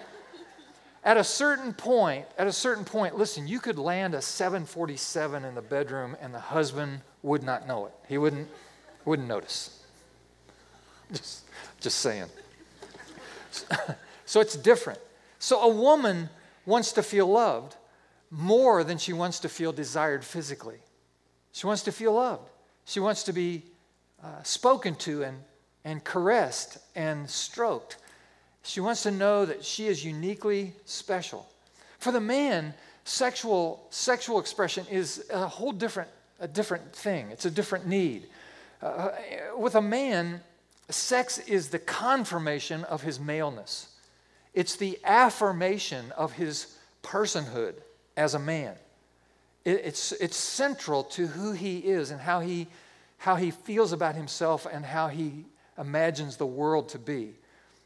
At 1.04 1.17
a 1.17 1.24
certain 1.24 1.74
point, 1.74 2.26
at 2.38 2.48
a 2.48 2.52
certain 2.54 2.86
point, 2.86 3.17
listen, 3.17 3.45
you 3.45 3.60
could 3.60 3.78
land 3.78 4.15
a 4.15 4.21
747 4.21 5.43
in 5.43 5.54
the 5.54 5.62
bedroom 5.62 6.15
and 6.21 6.34
the 6.34 6.39
husband 6.39 7.02
would 7.24 7.43
not 7.43 7.67
know 7.67 7.88
it. 7.88 7.93
He 8.08 8.17
wouldn't, 8.17 8.48
wouldn't 9.04 9.28
notice. 9.28 9.84
Just, 11.12 11.43
just 11.82 11.98
saying. 11.98 12.28
So 14.26 14.39
it's 14.39 14.56
different. 14.56 15.00
So 15.38 15.60
a 15.60 15.69
woman 15.69 16.30
wants 16.65 16.93
to 16.93 17.04
feel 17.04 17.28
loved 17.28 17.76
more 18.32 18.82
than 18.86 18.98
she 18.98 19.12
wants 19.12 19.39
to 19.39 19.50
feel 19.50 19.74
desired 19.74 20.24
physically. 20.24 20.78
She 21.52 21.67
wants 21.67 21.84
to 21.84 21.91
feel 21.91 22.13
loved. 22.13 22.50
She 22.86 23.02
wants 23.02 23.24
to 23.24 23.34
be 23.34 23.63
uh, 24.24 24.41
spoken 24.43 24.95
to 24.95 25.24
and, 25.24 25.43
and 25.86 26.04
caressed 26.04 26.80
and 26.95 27.30
stroked. 27.30 27.98
She 28.63 28.82
wants 28.82 29.04
to 29.04 29.12
know 29.12 29.45
that 29.45 29.63
she 29.63 29.88
is 29.88 30.04
uniquely 30.04 30.74
special. 30.86 31.48
For 32.00 32.12
the 32.12 32.19
man, 32.19 32.74
sexual, 33.06 33.86
sexual 33.91 34.39
expression 34.39 34.86
is 34.91 35.24
a 35.32 35.48
whole 35.48 35.71
different, 35.71 36.10
a 36.39 36.48
different 36.48 36.93
thing. 36.93 37.30
It's 37.30 37.45
a 37.45 37.52
different 37.52 37.88
need. 37.88 38.26
Uh, 38.82 39.10
with 39.56 39.76
a 39.76 39.82
man, 39.82 40.41
sex 40.89 41.38
is 41.38 41.69
the 41.69 41.80
confirmation 41.80 42.84
of 42.86 43.04
his 43.04 43.19
maleness. 43.19 43.89
It's 44.56 44.76
the 44.76 45.00
affirmation 45.04 46.12
of 46.13 46.34
his 46.34 46.76
personhood 47.04 47.76
as 48.17 48.34
a 48.34 48.39
man. 48.39 48.74
It, 49.63 49.82
it's, 49.84 50.12
it's 50.13 50.38
central 50.38 51.04
to 51.04 51.28
who 51.28 51.52
he 51.52 51.78
is 51.78 52.10
and 52.10 52.19
how 52.19 52.39
he, 52.39 52.67
how 53.17 53.36
he 53.36 53.52
feels 53.52 53.93
about 53.93 54.15
himself 54.15 54.65
and 54.65 54.84
how 54.84 55.10
he 55.10 55.45
imagines 55.78 56.38
the 56.38 56.46
world 56.46 56.90
to 56.90 57.00
be. 57.00 57.34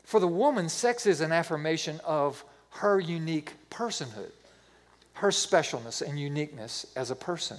For 0.04 0.20
the 0.20 0.28
woman, 0.28 0.70
sex 0.70 1.06
is 1.06 1.22
an 1.22 1.32
affirmation 1.32 2.00
of 2.04 2.44
her 2.72 3.00
unique 3.00 3.54
personhood, 3.70 4.32
her 5.14 5.30
specialness 5.30 6.02
and 6.02 6.20
uniqueness 6.20 6.86
as 6.96 7.12
a 7.12 7.16
person. 7.16 7.58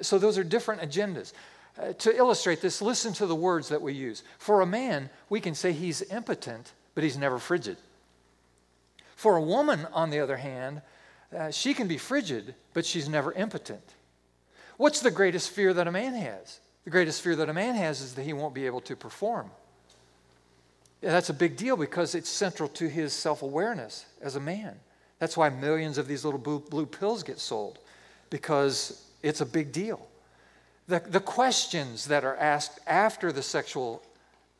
So 0.00 0.18
those 0.18 0.38
are 0.38 0.44
different 0.44 0.82
agendas. 0.82 1.32
Uh, 1.78 1.92
to 1.94 2.16
illustrate 2.16 2.62
this, 2.62 2.80
listen 2.80 3.12
to 3.14 3.26
the 3.26 3.34
words 3.34 3.68
that 3.68 3.82
we 3.82 3.92
use. 3.92 4.22
For 4.38 4.62
a 4.62 4.66
man, 4.66 5.10
we 5.28 5.40
can 5.40 5.54
say 5.54 5.72
he's 5.72 6.00
impotent, 6.10 6.72
but 6.94 7.04
he's 7.04 7.18
never 7.18 7.38
frigid. 7.38 7.76
For 9.14 9.36
a 9.36 9.42
woman, 9.42 9.86
on 9.92 10.10
the 10.10 10.20
other 10.20 10.38
hand, 10.38 10.80
uh, 11.36 11.50
she 11.50 11.74
can 11.74 11.88
be 11.88 11.98
frigid, 11.98 12.54
but 12.72 12.86
she's 12.86 13.08
never 13.08 13.32
impotent. 13.32 13.82
What's 14.76 15.00
the 15.00 15.10
greatest 15.10 15.50
fear 15.50 15.74
that 15.74 15.88
a 15.88 15.92
man 15.92 16.14
has? 16.14 16.60
The 16.86 16.90
greatest 16.90 17.20
fear 17.20 17.34
that 17.34 17.48
a 17.48 17.52
man 17.52 17.74
has 17.74 18.00
is 18.00 18.14
that 18.14 18.22
he 18.22 18.32
won't 18.32 18.54
be 18.54 18.64
able 18.64 18.80
to 18.82 18.94
perform. 18.94 19.50
That's 21.00 21.30
a 21.30 21.34
big 21.34 21.56
deal 21.56 21.76
because 21.76 22.14
it's 22.14 22.28
central 22.28 22.68
to 22.70 22.88
his 22.88 23.12
self 23.12 23.42
awareness 23.42 24.06
as 24.22 24.36
a 24.36 24.40
man. 24.40 24.76
That's 25.18 25.36
why 25.36 25.48
millions 25.48 25.98
of 25.98 26.06
these 26.06 26.24
little 26.24 26.38
blue, 26.38 26.60
blue, 26.60 26.86
pills 26.86 27.24
get 27.24 27.40
sold 27.40 27.80
because 28.30 29.04
it's 29.20 29.40
a 29.40 29.46
big 29.46 29.72
deal. 29.72 30.06
The, 30.86 31.00
the 31.00 31.18
questions 31.18 32.06
that 32.06 32.24
are 32.24 32.36
asked 32.36 32.78
after 32.86 33.32
the 33.32 33.42
sexual 33.42 34.00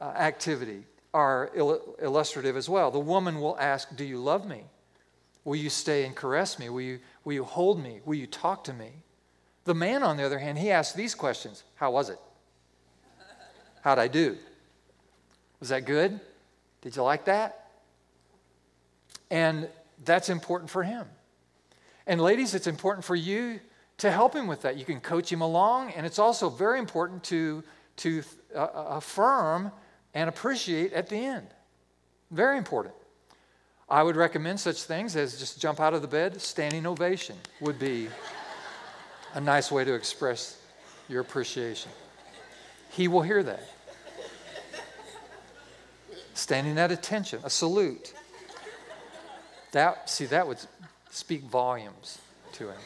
uh, 0.00 0.06
activity 0.06 0.82
are 1.14 1.52
il- 1.54 1.94
illustrative 2.02 2.56
as 2.56 2.68
well. 2.68 2.90
The 2.90 2.98
woman 2.98 3.40
will 3.40 3.56
ask, 3.60 3.94
Do 3.94 4.04
you 4.04 4.18
love 4.18 4.48
me? 4.48 4.64
Will 5.44 5.54
you 5.54 5.70
stay 5.70 6.04
and 6.04 6.16
caress 6.16 6.58
me? 6.58 6.70
Will 6.70 6.80
you, 6.80 6.98
will 7.22 7.34
you 7.34 7.44
hold 7.44 7.80
me? 7.80 8.00
Will 8.04 8.16
you 8.16 8.26
talk 8.26 8.64
to 8.64 8.72
me? 8.72 8.90
The 9.66 9.74
man, 9.74 10.04
on 10.04 10.16
the 10.16 10.24
other 10.24 10.38
hand, 10.38 10.58
he 10.58 10.70
asks 10.70 10.94
these 10.94 11.14
questions 11.14 11.62
How 11.74 11.90
was 11.90 12.08
it? 12.08 12.18
How'd 13.82 13.98
I 13.98 14.08
do? 14.08 14.36
Was 15.60 15.68
that 15.68 15.84
good? 15.84 16.18
Did 16.80 16.96
you 16.96 17.02
like 17.02 17.26
that? 17.26 17.70
And 19.30 19.68
that's 20.04 20.28
important 20.28 20.70
for 20.70 20.82
him. 20.82 21.06
And 22.06 22.20
ladies, 22.20 22.54
it's 22.54 22.68
important 22.68 23.04
for 23.04 23.16
you 23.16 23.58
to 23.98 24.10
help 24.10 24.34
him 24.34 24.46
with 24.46 24.62
that. 24.62 24.76
You 24.76 24.84
can 24.84 25.00
coach 25.00 25.32
him 25.32 25.40
along, 25.40 25.90
and 25.92 26.06
it's 26.06 26.18
also 26.18 26.48
very 26.48 26.78
important 26.78 27.24
to, 27.24 27.64
to 27.96 28.22
uh, 28.54 28.58
uh, 28.58 28.86
affirm 28.90 29.72
and 30.14 30.28
appreciate 30.28 30.92
at 30.92 31.08
the 31.08 31.16
end. 31.16 31.46
Very 32.30 32.58
important. 32.58 32.94
I 33.88 34.02
would 34.02 34.16
recommend 34.16 34.60
such 34.60 34.82
things 34.82 35.16
as 35.16 35.38
just 35.38 35.60
jump 35.60 35.80
out 35.80 35.94
of 35.94 36.02
the 36.02 36.08
bed, 36.08 36.40
standing 36.40 36.86
ovation 36.86 37.36
would 37.60 37.78
be 37.78 38.08
a 39.36 39.40
nice 39.40 39.70
way 39.70 39.84
to 39.84 39.92
express 39.92 40.58
your 41.10 41.20
appreciation. 41.20 41.92
He 42.90 43.06
will 43.06 43.20
hear 43.20 43.42
that 43.42 43.62
standing 46.32 46.78
at 46.78 46.90
attention, 46.90 47.40
a 47.44 47.50
salute. 47.50 48.14
That, 49.72 50.08
see, 50.08 50.24
that 50.26 50.48
would 50.48 50.58
speak 51.10 51.42
volumes 51.42 52.18
to 52.52 52.68
him. 52.68 52.78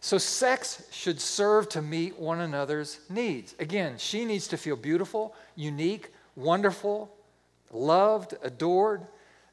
So, 0.00 0.18
sex 0.18 0.84
should 0.92 1.20
serve 1.20 1.68
to 1.70 1.82
meet 1.82 2.16
one 2.16 2.40
another's 2.40 3.00
needs. 3.10 3.56
Again, 3.58 3.94
she 3.98 4.24
needs 4.24 4.46
to 4.48 4.56
feel 4.56 4.76
beautiful, 4.76 5.34
unique, 5.56 6.12
wonderful, 6.36 7.12
loved, 7.72 8.34
adored. 8.44 9.04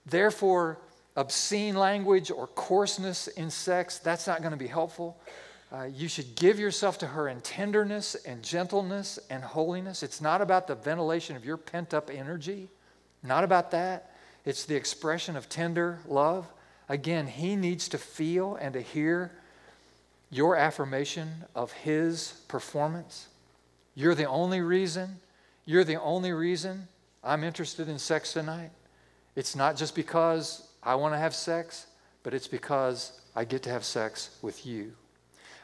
Therefore, 0.06 0.78
obscene 1.16 1.76
language 1.76 2.32
or 2.32 2.48
coarseness 2.48 3.28
in 3.28 3.50
sex, 3.50 4.00
that's 4.00 4.28
not 4.28 4.40
going 4.42 4.52
to 4.52 4.58
be 4.58 4.68
helpful. 4.68 5.20
Uh, 5.72 5.86
you 5.86 6.08
should 6.08 6.36
give 6.36 6.60
yourself 6.60 7.00
to 7.00 7.08
her 7.08 7.28
in 7.28 7.42
tenderness 7.42 8.16
and 8.16 8.44
gentleness 8.44 9.18
and 9.30 9.44
holiness. 9.44 10.04
It's 10.04 10.22
not 10.22 10.42
about 10.42 10.68
the 10.68 10.76
ventilation 10.76 11.36
of 11.36 11.46
your 11.46 11.58
pent 11.58 11.94
up 11.94 12.12
energy, 12.14 12.70
not 13.24 13.44
about 13.44 13.72
that. 13.72 14.12
It's 14.46 14.66
the 14.66 14.76
expression 14.76 15.36
of 15.36 15.50
tender 15.50 16.00
love. 16.08 16.48
Again, 16.90 17.28
he 17.28 17.56
needs 17.56 17.90
to 17.90 17.98
feel 17.98 18.56
and 18.56 18.74
to 18.74 18.82
hear 18.82 19.32
your 20.30 20.56
affirmation 20.56 21.46
of 21.56 21.72
his 21.72 22.42
performance. 22.48 23.28
You're 23.96 24.16
the 24.16 24.26
only 24.26 24.62
reason, 24.62 25.20
you're 25.66 25.84
the 25.84 26.02
only 26.02 26.34
reason 26.34 26.88
I'm 27.24 27.44
interested 27.44 27.88
in 27.88 28.00
sex 28.00 28.34
tonight. 28.34 28.72
It's 29.36 29.56
not 29.56 29.76
just 29.78 29.96
because 29.96 30.68
I 30.86 30.96
want 30.96 31.14
to 31.14 31.18
have 31.18 31.34
sex, 31.34 31.88
but 32.24 32.34
it's 32.34 32.48
because 32.48 33.22
I 33.36 33.46
get 33.46 33.64
to 33.64 33.70
have 33.70 33.84
sex 33.84 34.38
with 34.42 34.66
you. 34.66 34.94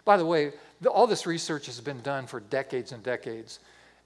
By 0.06 0.18
the 0.18 0.26
way, 0.26 0.54
the, 0.82 0.90
all 0.90 1.08
this 1.08 1.26
research 1.26 1.66
has 1.68 1.80
been 1.82 2.02
done 2.02 2.26
for 2.26 2.40
decades 2.40 2.92
and 2.92 3.04
decades. 3.04 3.60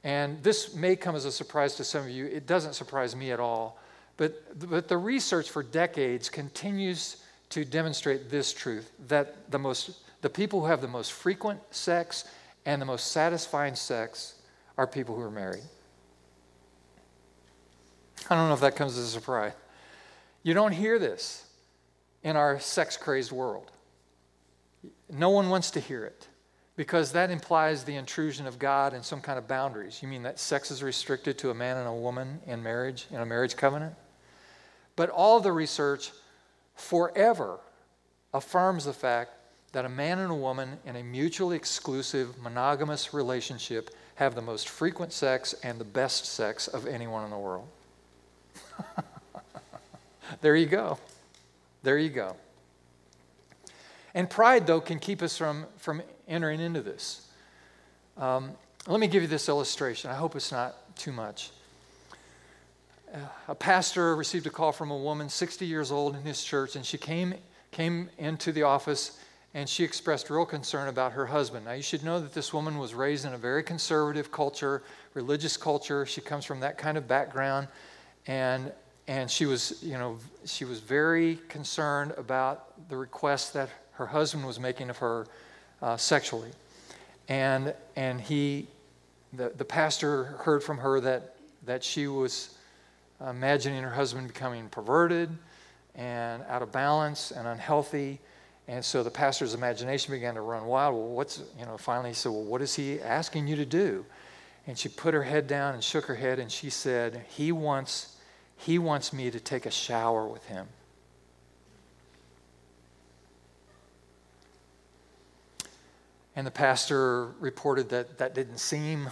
And 0.03 0.41
this 0.43 0.75
may 0.75 0.95
come 0.95 1.15
as 1.15 1.25
a 1.25 1.31
surprise 1.31 1.75
to 1.75 1.83
some 1.83 2.03
of 2.03 2.09
you. 2.09 2.25
It 2.25 2.45
doesn't 2.45 2.73
surprise 2.73 3.15
me 3.15 3.31
at 3.31 3.39
all. 3.39 3.79
But, 4.17 4.69
but 4.69 4.87
the 4.87 4.97
research 4.97 5.49
for 5.49 5.63
decades 5.63 6.29
continues 6.29 7.23
to 7.49 7.63
demonstrate 7.63 8.29
this 8.29 8.51
truth 8.53 8.91
that 9.07 9.49
the, 9.51 9.59
most, 9.59 9.99
the 10.21 10.29
people 10.29 10.61
who 10.61 10.67
have 10.67 10.81
the 10.81 10.87
most 10.87 11.13
frequent 11.13 11.59
sex 11.71 12.25
and 12.65 12.81
the 12.81 12.85
most 12.85 13.11
satisfying 13.11 13.75
sex 13.75 14.35
are 14.77 14.87
people 14.87 15.15
who 15.15 15.21
are 15.21 15.31
married. 15.31 15.63
I 18.29 18.35
don't 18.35 18.47
know 18.47 18.53
if 18.53 18.61
that 18.61 18.75
comes 18.75 18.97
as 18.97 19.05
a 19.05 19.07
surprise. 19.09 19.53
You 20.43 20.53
don't 20.53 20.73
hear 20.73 20.99
this 20.99 21.45
in 22.21 22.35
our 22.35 22.59
sex 22.59 22.97
crazed 22.97 23.31
world. 23.31 23.71
No 25.09 25.29
one 25.29 25.49
wants 25.49 25.71
to 25.71 25.79
hear 25.79 26.05
it 26.05 26.27
because 26.75 27.11
that 27.13 27.31
implies 27.31 27.83
the 27.83 27.95
intrusion 27.95 28.47
of 28.47 28.59
God 28.59 28.93
and 28.93 29.03
some 29.03 29.21
kind 29.21 29.37
of 29.37 29.47
boundaries. 29.47 30.01
You 30.01 30.07
mean 30.07 30.23
that 30.23 30.39
sex 30.39 30.71
is 30.71 30.83
restricted 30.83 31.37
to 31.39 31.51
a 31.51 31.53
man 31.53 31.77
and 31.77 31.87
a 31.87 31.93
woman 31.93 32.41
in 32.45 32.61
marriage, 32.61 33.05
in 33.11 33.17
a 33.17 33.25
marriage 33.25 33.55
covenant? 33.55 33.95
But 34.95 35.09
all 35.09 35.39
the 35.39 35.51
research 35.51 36.11
forever 36.75 37.59
affirms 38.33 38.85
the 38.85 38.93
fact 38.93 39.31
that 39.71 39.85
a 39.85 39.89
man 39.89 40.19
and 40.19 40.31
a 40.31 40.35
woman 40.35 40.77
in 40.85 40.95
a 40.95 41.03
mutually 41.03 41.55
exclusive 41.55 42.37
monogamous 42.41 43.13
relationship 43.13 43.91
have 44.15 44.35
the 44.35 44.41
most 44.41 44.69
frequent 44.69 45.11
sex 45.11 45.53
and 45.63 45.79
the 45.79 45.85
best 45.85 46.25
sex 46.25 46.67
of 46.67 46.85
anyone 46.85 47.23
in 47.23 47.31
the 47.31 47.37
world. 47.37 47.67
there 50.43 50.57
you 50.57 50.65
go. 50.65 50.97
There 51.83 51.97
you 51.97 52.09
go. 52.09 52.35
And 54.13 54.29
pride, 54.29 54.67
though, 54.67 54.81
can 54.81 54.99
keep 54.99 55.21
us 55.21 55.37
from, 55.37 55.65
from 55.77 56.01
entering 56.27 56.59
into 56.59 56.81
this. 56.81 57.25
Um, 58.17 58.51
let 58.85 58.99
me 58.99 59.07
give 59.07 59.21
you 59.21 59.29
this 59.29 59.47
illustration. 59.47 60.11
I 60.11 60.15
hope 60.15 60.35
it's 60.35 60.51
not 60.51 60.97
too 60.97 61.13
much. 61.13 61.51
Uh, 63.13 63.19
a 63.47 63.55
pastor 63.55 64.17
received 64.17 64.45
a 64.45 64.49
call 64.49 64.73
from 64.73 64.91
a 64.91 64.97
woman, 64.97 65.29
60 65.29 65.65
years 65.65 65.93
old, 65.93 66.13
in 66.13 66.23
his 66.23 66.43
church, 66.43 66.75
and 66.75 66.85
she 66.85 66.97
came, 66.97 67.35
came 67.71 68.09
into 68.17 68.51
the 68.51 68.63
office 68.63 69.17
and 69.53 69.69
she 69.69 69.85
expressed 69.85 70.29
real 70.29 70.45
concern 70.45 70.89
about 70.89 71.13
her 71.13 71.27
husband. 71.27 71.63
Now, 71.63 71.71
you 71.71 71.83
should 71.83 72.03
know 72.03 72.19
that 72.19 72.33
this 72.33 72.51
woman 72.51 72.79
was 72.79 72.93
raised 72.93 73.23
in 73.23 73.33
a 73.33 73.37
very 73.37 73.63
conservative 73.63 74.29
culture, 74.29 74.83
religious 75.13 75.55
culture. 75.55 76.05
She 76.05 76.19
comes 76.19 76.43
from 76.43 76.59
that 76.59 76.77
kind 76.77 76.97
of 76.97 77.07
background 77.07 77.69
and 78.27 78.73
and 79.07 79.29
she 79.29 79.45
was 79.45 79.81
you 79.83 79.97
know 79.97 80.17
she 80.45 80.65
was 80.65 80.79
very 80.79 81.39
concerned 81.49 82.13
about 82.17 82.89
the 82.89 82.97
request 82.97 83.53
that 83.53 83.69
her 83.93 84.05
husband 84.05 84.45
was 84.45 84.59
making 84.59 84.89
of 84.89 84.97
her 84.97 85.27
uh, 85.81 85.97
sexually. 85.97 86.51
And 87.27 87.73
and 87.95 88.19
he 88.19 88.67
the, 89.33 89.51
the 89.55 89.65
pastor 89.65 90.23
heard 90.23 90.63
from 90.63 90.77
her 90.77 90.99
that 91.01 91.35
that 91.65 91.83
she 91.83 92.07
was 92.07 92.57
imagining 93.25 93.83
her 93.83 93.91
husband 93.91 94.27
becoming 94.27 94.67
perverted 94.69 95.29
and 95.95 96.43
out 96.49 96.61
of 96.61 96.71
balance 96.71 97.31
and 97.31 97.47
unhealthy. 97.47 98.19
And 98.67 98.83
so 98.83 99.03
the 99.03 99.11
pastor's 99.11 99.53
imagination 99.53 100.13
began 100.13 100.35
to 100.35 100.41
run 100.41 100.65
wild. 100.65 100.95
Well 100.95 101.09
what's 101.09 101.41
you 101.59 101.65
know 101.65 101.77
finally 101.77 102.09
he 102.09 102.15
said 102.15 102.31
well 102.31 102.43
what 102.43 102.61
is 102.61 102.73
he 102.75 102.99
asking 103.01 103.47
you 103.47 103.55
to 103.57 103.65
do? 103.65 104.05
And 104.65 104.77
she 104.77 104.87
put 104.87 105.13
her 105.13 105.23
head 105.23 105.47
down 105.47 105.73
and 105.73 105.83
shook 105.83 106.05
her 106.05 106.15
head 106.15 106.39
and 106.39 106.49
she 106.49 106.69
said 106.69 107.25
he 107.29 107.51
wants 107.51 108.12
he 108.57 108.79
wants 108.79 109.11
me 109.13 109.29
to 109.31 109.39
take 109.39 109.65
a 109.65 109.71
shower 109.71 110.27
with 110.27 110.45
him. 110.45 110.67
And 116.35 116.47
the 116.47 116.51
pastor 116.51 117.27
reported 117.39 117.89
that 117.89 118.17
that 118.17 118.33
didn't 118.33 118.57
seem 118.57 119.09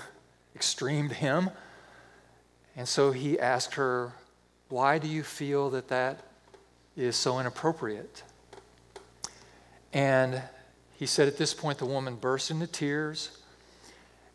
extreme 0.56 1.10
to 1.10 1.16
him. 1.16 1.50
And 2.76 2.88
so 2.88 3.12
he 3.12 3.40
asked 3.40 3.76
her, 3.76 4.14
Why 4.70 4.98
do 4.98 5.08
you 5.08 5.24
feel 5.24 5.70
that 5.72 5.90
that 5.90 6.22
is 6.96 7.16
so 7.16 7.40
inappropriate? 7.40 8.24
And 9.94 10.42
he 10.94 11.06
said 11.06 11.28
at 11.28 11.38
this 11.38 11.54
point, 11.54 11.78
the 11.78 11.86
woman 11.86 12.16
burst 12.16 12.50
into 12.50 12.68
tears 12.68 13.38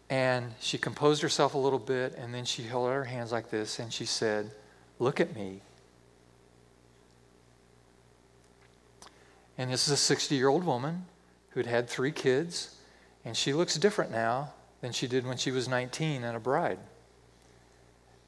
and 0.08 0.54
she 0.60 0.78
composed 0.78 1.22
herself 1.22 1.54
a 1.54 1.58
little 1.58 1.78
bit 1.78 2.14
and 2.16 2.32
then 2.32 2.44
she 2.44 2.62
held 2.62 2.88
out 2.88 2.92
her 2.92 3.04
hands 3.04 3.32
like 3.32 3.50
this 3.50 3.78
and 3.78 3.92
she 3.92 4.04
said, 4.04 4.50
Look 4.98 5.20
at 5.20 5.34
me. 5.34 5.60
And 9.58 9.70
this 9.70 9.86
is 9.86 9.94
a 9.94 9.96
60 9.96 10.34
year 10.34 10.48
old 10.48 10.64
woman 10.64 11.06
who'd 11.50 11.66
had 11.66 11.88
three 11.88 12.12
kids, 12.12 12.76
and 13.24 13.36
she 13.36 13.52
looks 13.52 13.76
different 13.76 14.10
now 14.10 14.52
than 14.80 14.92
she 14.92 15.06
did 15.06 15.26
when 15.26 15.36
she 15.36 15.50
was 15.50 15.68
19 15.68 16.24
and 16.24 16.36
a 16.36 16.40
bride. 16.40 16.78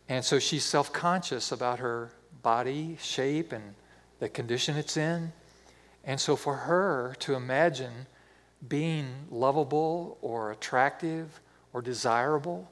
And 0.09 0.25
so 0.25 0.39
she's 0.39 0.65
self 0.65 0.93
conscious 0.93 1.53
about 1.53 1.79
her 1.81 2.11
body 2.43 2.97
shape 3.01 3.53
and 3.53 3.75
the 4.21 4.29
condition 4.29 4.77
it's 4.77 4.97
in. 4.97 5.33
And 6.05 6.19
so 6.19 6.37
for 6.37 6.55
her 6.55 7.15
to 7.21 7.35
imagine 7.35 8.07
being 8.67 9.09
lovable 9.31 10.17
or 10.23 10.51
attractive 10.51 11.41
or 11.73 11.83
desirable, 11.83 12.71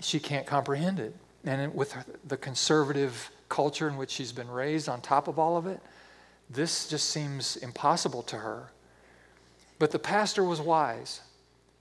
she 0.00 0.18
can't 0.18 0.46
comprehend 0.46 0.98
it 0.98 1.14
and 1.44 1.74
with 1.74 1.94
the 2.26 2.36
conservative 2.36 3.30
culture 3.48 3.88
in 3.88 3.96
which 3.96 4.10
she's 4.10 4.32
been 4.32 4.50
raised 4.50 4.88
on 4.88 5.00
top 5.00 5.28
of 5.28 5.38
all 5.38 5.56
of 5.56 5.66
it, 5.66 5.80
this 6.50 6.88
just 6.88 7.10
seems 7.10 7.56
impossible 7.56 8.22
to 8.22 8.36
her. 8.36 8.70
But 9.78 9.90
the 9.90 9.98
pastor 9.98 10.44
was 10.44 10.60
wise. 10.60 11.20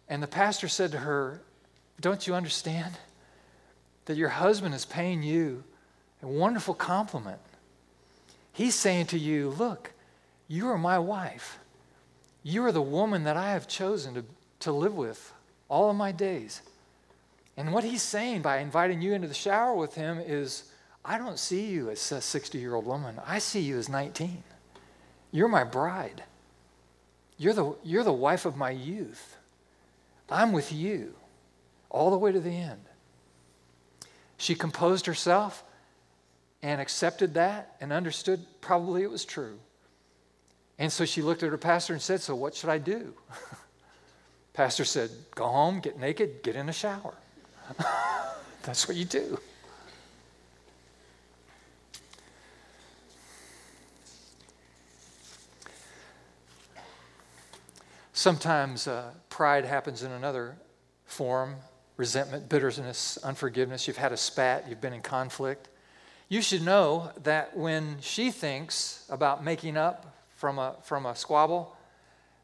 And 0.09 0.21
the 0.21 0.27
pastor 0.27 0.67
said 0.67 0.91
to 0.91 0.99
her, 0.99 1.41
Don't 2.01 2.27
you 2.27 2.35
understand 2.35 2.93
that 4.05 4.17
your 4.17 4.29
husband 4.29 4.75
is 4.75 4.85
paying 4.85 5.23
you 5.23 5.63
a 6.21 6.27
wonderful 6.27 6.73
compliment? 6.73 7.39
He's 8.51 8.75
saying 8.75 9.07
to 9.07 9.17
you, 9.17 9.49
Look, 9.49 9.91
you 10.47 10.67
are 10.69 10.77
my 10.77 10.99
wife. 10.99 11.59
You 12.43 12.65
are 12.65 12.71
the 12.71 12.81
woman 12.81 13.23
that 13.23 13.37
I 13.37 13.51
have 13.51 13.67
chosen 13.67 14.13
to, 14.15 14.25
to 14.61 14.71
live 14.71 14.95
with 14.95 15.33
all 15.69 15.89
of 15.89 15.95
my 15.95 16.11
days. 16.11 16.61
And 17.55 17.71
what 17.71 17.83
he's 17.83 18.01
saying 18.01 18.41
by 18.41 18.57
inviting 18.57 19.01
you 19.01 19.13
into 19.13 19.27
the 19.27 19.33
shower 19.33 19.75
with 19.75 19.93
him 19.93 20.19
is, 20.19 20.63
I 21.05 21.17
don't 21.17 21.37
see 21.37 21.65
you 21.65 21.89
as 21.89 22.11
a 22.11 22.21
60 22.21 22.57
year 22.57 22.75
old 22.75 22.85
woman. 22.85 23.19
I 23.25 23.39
see 23.39 23.61
you 23.61 23.77
as 23.77 23.89
19. 23.89 24.43
You're 25.31 25.47
my 25.47 25.63
bride. 25.63 26.23
You're 27.37 27.53
the, 27.53 27.75
you're 27.83 28.03
the 28.03 28.13
wife 28.13 28.45
of 28.45 28.55
my 28.55 28.71
youth. 28.71 29.37
I'm 30.29 30.51
with 30.51 30.71
you 30.71 31.13
all 31.89 32.09
the 32.09 32.17
way 32.17 32.31
to 32.31 32.39
the 32.39 32.49
end. 32.49 32.81
She 34.37 34.55
composed 34.55 35.05
herself 35.05 35.63
and 36.63 36.81
accepted 36.81 37.35
that 37.35 37.75
and 37.79 37.93
understood 37.93 38.45
probably 38.61 39.03
it 39.03 39.11
was 39.11 39.25
true. 39.25 39.59
And 40.79 40.91
so 40.91 41.05
she 41.05 41.21
looked 41.21 41.43
at 41.43 41.51
her 41.51 41.57
pastor 41.57 41.93
and 41.93 42.01
said, 42.01 42.21
So 42.21 42.35
what 42.35 42.55
should 42.55 42.69
I 42.69 42.79
do? 42.79 43.13
pastor 44.53 44.85
said, 44.85 45.11
Go 45.35 45.45
home, 45.45 45.79
get 45.79 45.99
naked, 45.99 46.41
get 46.41 46.55
in 46.55 46.67
a 46.67 46.73
shower. 46.73 47.13
That's 48.63 48.87
what 48.87 48.97
you 48.97 49.05
do. 49.05 49.39
Sometimes 58.13 58.87
uh, 58.87 59.11
pride 59.29 59.65
happens 59.65 60.03
in 60.03 60.11
another 60.11 60.55
form 61.05 61.55
resentment, 61.97 62.47
bitterness, 62.47 63.17
unforgiveness. 63.23 63.87
You've 63.87 63.97
had 63.97 64.11
a 64.11 64.17
spat, 64.17 64.65
you've 64.69 64.79
been 64.79 64.93
in 64.93 65.01
conflict. 65.01 65.69
You 66.29 66.41
should 66.41 66.63
know 66.63 67.11
that 67.23 67.55
when 67.57 67.97
she 68.01 68.31
thinks 68.31 69.05
about 69.09 69.43
making 69.43 69.77
up 69.77 70.15
from 70.35 70.57
a, 70.57 70.75
from 70.83 71.05
a 71.05 71.15
squabble, 71.15 71.75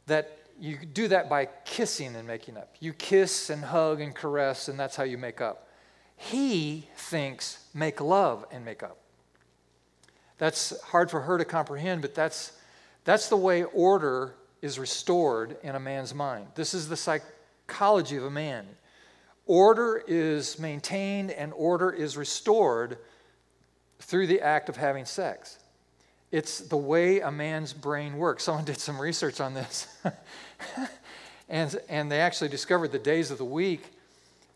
that 0.07 0.38
you 0.59 0.77
do 0.77 1.07
that 1.07 1.29
by 1.29 1.47
kissing 1.65 2.15
and 2.15 2.27
making 2.27 2.57
up. 2.57 2.75
You 2.79 2.93
kiss 2.93 3.49
and 3.49 3.63
hug 3.63 4.01
and 4.01 4.13
caress, 4.13 4.67
and 4.67 4.79
that's 4.79 4.95
how 4.95 5.03
you 5.03 5.17
make 5.17 5.41
up. 5.41 5.69
He 6.15 6.87
thinks 6.95 7.65
make 7.73 8.01
love 8.01 8.45
and 8.51 8.65
make 8.65 8.83
up. 8.83 8.97
That's 10.37 10.79
hard 10.81 11.09
for 11.09 11.21
her 11.21 11.37
to 11.37 11.45
comprehend, 11.45 12.01
but 12.01 12.13
that's, 12.15 12.53
that's 13.05 13.29
the 13.29 13.37
way 13.37 13.63
order 13.63 14.35
is 14.61 14.79
restored 14.79 15.57
in 15.63 15.75
a 15.75 15.79
man's 15.79 16.13
mind. 16.13 16.47
This 16.55 16.73
is 16.73 16.89
the 16.89 16.97
psychology 16.97 18.17
of 18.17 18.25
a 18.25 18.29
man. 18.29 18.67
Order 19.45 20.03
is 20.07 20.59
maintained 20.59 21.31
and 21.31 21.53
order 21.53 21.89
is 21.89 22.17
restored 22.17 22.97
through 23.99 24.27
the 24.27 24.41
act 24.41 24.69
of 24.69 24.75
having 24.75 25.05
sex. 25.05 25.58
It's 26.31 26.59
the 26.59 26.77
way 26.77 27.21
a 27.21 27.31
man's 27.31 27.73
brain 27.73 28.17
works. 28.17 28.43
Someone 28.43 28.65
did 28.65 28.79
some 28.79 29.01
research 29.01 29.41
on 29.41 29.55
this. 29.55 29.87
and, 31.49 31.75
and 31.89 32.11
they 32.11 32.21
actually 32.21 32.49
discovered 32.49 32.91
the 32.91 32.99
days 32.99 33.31
of 33.31 33.39
the 33.39 33.45
week 33.45 33.83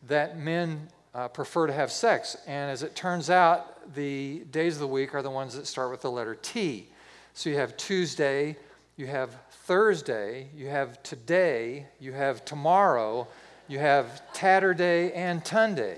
that 0.08 0.38
men 0.38 0.88
uh, 1.16 1.28
prefer 1.30 1.68
to 1.68 1.74
have 1.74 1.92
sex. 1.92 2.38
And 2.46 2.70
as 2.70 2.84
it 2.84 2.96
turns 2.96 3.30
out, 3.30 3.94
the 3.96 4.44
days 4.52 4.76
of 4.76 4.82
the 4.82 4.88
week 4.88 5.16
are 5.16 5.22
the 5.22 5.32
ones 5.32 5.56
that 5.56 5.66
start 5.66 5.90
with 5.90 6.02
the 6.02 6.12
letter 6.12 6.36
T. 6.36 6.88
So 7.34 7.50
you 7.50 7.56
have 7.58 7.76
Tuesday, 7.78 8.56
you 8.96 9.08
have 9.08 9.36
Thursday, 9.50 10.50
you 10.56 10.68
have 10.68 11.02
today, 11.02 11.88
you 12.00 12.14
have 12.14 12.46
tomorrow, 12.46 13.28
you 13.68 13.80
have 13.80 14.22
Tatterday 14.34 15.12
and 15.16 15.44
Tunday. 15.44 15.98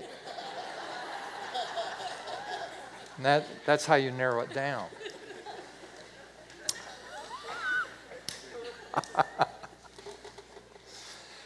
and 3.16 3.26
that, 3.26 3.44
that's 3.66 3.84
how 3.84 3.96
you 3.96 4.10
narrow 4.10 4.40
it 4.40 4.54
down. 4.54 4.86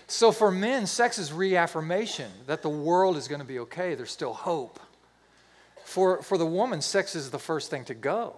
so 0.06 0.32
for 0.32 0.50
men, 0.50 0.86
sex 0.86 1.18
is 1.18 1.32
reaffirmation 1.32 2.30
that 2.46 2.62
the 2.62 2.68
world 2.68 3.16
is 3.16 3.28
going 3.28 3.40
to 3.40 3.46
be 3.46 3.58
okay. 3.60 3.94
There's 3.94 4.10
still 4.10 4.32
hope. 4.32 4.80
For, 5.84 6.22
for 6.22 6.38
the 6.38 6.46
woman, 6.46 6.80
sex 6.80 7.16
is 7.16 7.30
the 7.30 7.38
first 7.38 7.70
thing 7.70 7.84
to 7.86 7.94
go. 7.94 8.36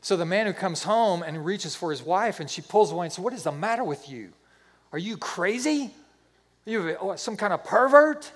So 0.00 0.16
the 0.16 0.26
man 0.26 0.46
who 0.46 0.52
comes 0.52 0.82
home 0.82 1.22
and 1.22 1.46
reaches 1.46 1.74
for 1.74 1.90
his 1.90 2.02
wife 2.02 2.40
and 2.40 2.50
she 2.50 2.60
pulls 2.60 2.92
away 2.92 3.06
and 3.06 3.12
says, 3.12 3.24
What 3.24 3.32
is 3.32 3.44
the 3.44 3.52
matter 3.52 3.84
with 3.84 4.08
you? 4.08 4.32
Are 4.92 4.98
you 4.98 5.16
crazy? 5.16 5.90
Are 6.66 6.70
you 6.70 6.96
some 7.16 7.36
kind 7.36 7.52
of 7.52 7.64
pervert? 7.64 8.30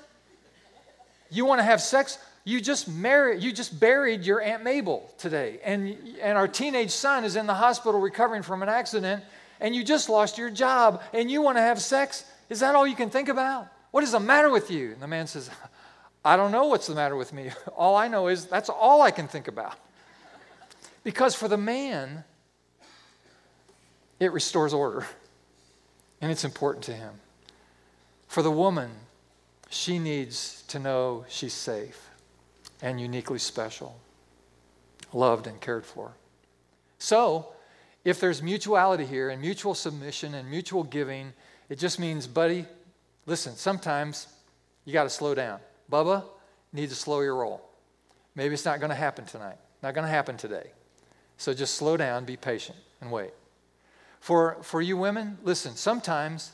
You 1.31 1.45
want 1.45 1.59
to 1.59 1.65
have 1.65 1.81
sex? 1.81 2.19
You 2.45 2.63
just 2.63 2.89
married, 2.89 3.43
you 3.43 3.53
just 3.53 3.79
buried 3.79 4.25
your 4.25 4.41
Aunt 4.41 4.65
Mabel 4.65 5.13
today. 5.19 5.61
And, 5.63 5.95
and 6.23 6.39
our 6.39 6.49
teenage 6.49 6.91
son 6.91 7.25
is 7.25 7.37
in 7.37 7.47
the 7.47 7.53
hospital 7.53 8.01
recovering 8.01 8.43
from 8.43 8.63
an 8.63 8.71
accident 8.71 9.23
and 9.61 9.75
you 9.75 9.85
just 9.85 10.09
lost 10.09 10.39
your 10.39 10.51
job 10.51 11.03
and 11.13 11.31
you 11.31 11.43
want 11.43 11.57
to 11.59 11.63
have 11.63 11.81
sex? 11.81 12.25
Is 12.49 12.61
that 12.61 12.75
all 12.75 12.87
you 12.87 12.97
can 12.97 13.11
think 13.11 13.29
about? 13.29 13.69
What 13.91 14.05
is 14.05 14.13
the 14.13 14.21
matter 14.21 14.51
with 14.51 14.71
you? 14.71 14.93
And 14.93 15.03
the 15.03 15.07
man 15.07 15.27
says, 15.27 15.51
I 16.25 16.37
don't 16.37 16.53
know 16.53 16.67
what's 16.67 16.87
the 16.87 16.95
matter 16.95 17.17
with 17.17 17.33
me. 17.33 17.51
All 17.77 17.97
I 17.97 18.09
know 18.09 18.29
is 18.29 18.47
that's 18.47 18.69
all 18.69 19.03
I 19.03 19.11
can 19.11 19.29
think 19.29 19.49
about. 19.49 19.75
Because 21.05 21.35
for 21.35 21.49
the 21.49 21.57
man, 21.57 22.25
it 24.21 24.33
restores 24.33 24.75
order 24.75 25.07
and 26.21 26.31
it's 26.31 26.45
important 26.45 26.85
to 26.85 26.93
him. 26.93 27.15
For 28.27 28.43
the 28.43 28.51
woman, 28.51 28.91
she 29.71 29.99
needs 29.99 30.65
to 30.69 30.79
know 30.79 31.25
she's 31.29 31.55
safe 31.55 32.11
and 32.83 33.01
uniquely 33.01 33.39
special, 33.39 33.99
loved 35.13 35.47
and 35.47 35.61
cared 35.61 35.87
for. 35.87 36.13
So, 36.99 37.49
if 38.09 38.21
there's 38.21 38.43
mutuality 38.43 39.05
here 39.05 39.31
and 39.31 39.41
mutual 39.41 39.75
submission 39.75 40.35
and 40.35 40.49
mutual 40.49 40.85
giving, 40.85 41.33
it 41.69 41.79
just 41.79 41.99
means, 41.99 42.27
buddy, 42.27 42.65
listen, 43.27 43.55
sometimes 43.55 44.29
you 44.85 44.93
got 44.93 45.05
to 45.05 45.11
slow 45.11 45.35
down. 45.35 45.61
Bubba, 45.91 46.25
need 46.73 46.89
to 46.91 46.95
slow 46.95 47.21
your 47.21 47.37
roll. 47.37 47.61
Maybe 48.35 48.55
it's 48.55 48.65
not 48.65 48.81
going 48.81 48.91
to 48.91 48.97
happen 48.97 49.25
tonight, 49.25 49.57
not 49.83 49.95
going 49.95 50.05
to 50.05 50.11
happen 50.11 50.37
today. 50.37 50.71
So 51.37 51.55
just 51.55 51.75
slow 51.75 51.97
down, 51.97 52.25
be 52.25 52.37
patient, 52.37 52.79
and 53.01 53.11
wait. 53.11 53.31
For, 54.21 54.57
for 54.63 54.81
you 54.81 54.97
women, 54.97 55.39
listen, 55.43 55.75
sometimes 55.75 56.53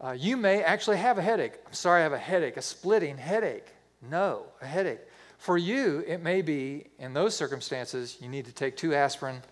uh, 0.00 0.12
you 0.12 0.36
may 0.36 0.62
actually 0.62 0.98
have 0.98 1.18
a 1.18 1.22
headache. 1.22 1.54
I'm 1.66 1.72
sorry, 1.72 2.00
I 2.00 2.02
have 2.04 2.12
a 2.12 2.18
headache, 2.18 2.56
a 2.56 2.62
splitting 2.62 3.18
headache. 3.18 3.66
No, 4.10 4.46
a 4.62 4.66
headache. 4.66 5.00
For 5.38 5.56
you, 5.58 6.04
it 6.06 6.22
may 6.22 6.42
be 6.42 6.86
in 6.98 7.14
those 7.14 7.34
circumstances, 7.34 8.16
you 8.20 8.28
need 8.28 8.46
to 8.46 8.52
take 8.52 8.76
two 8.76 8.94
aspirin, 8.94 9.42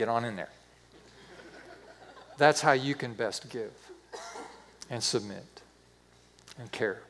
Get 0.00 0.08
on 0.08 0.24
in 0.24 0.34
there. 0.34 0.48
That's 2.40 2.62
how 2.62 2.72
you 2.72 2.94
can 2.94 3.12
best 3.12 3.50
give 3.50 3.70
and 4.88 5.02
submit 5.02 5.44
and 6.58 6.72
care. 6.72 7.02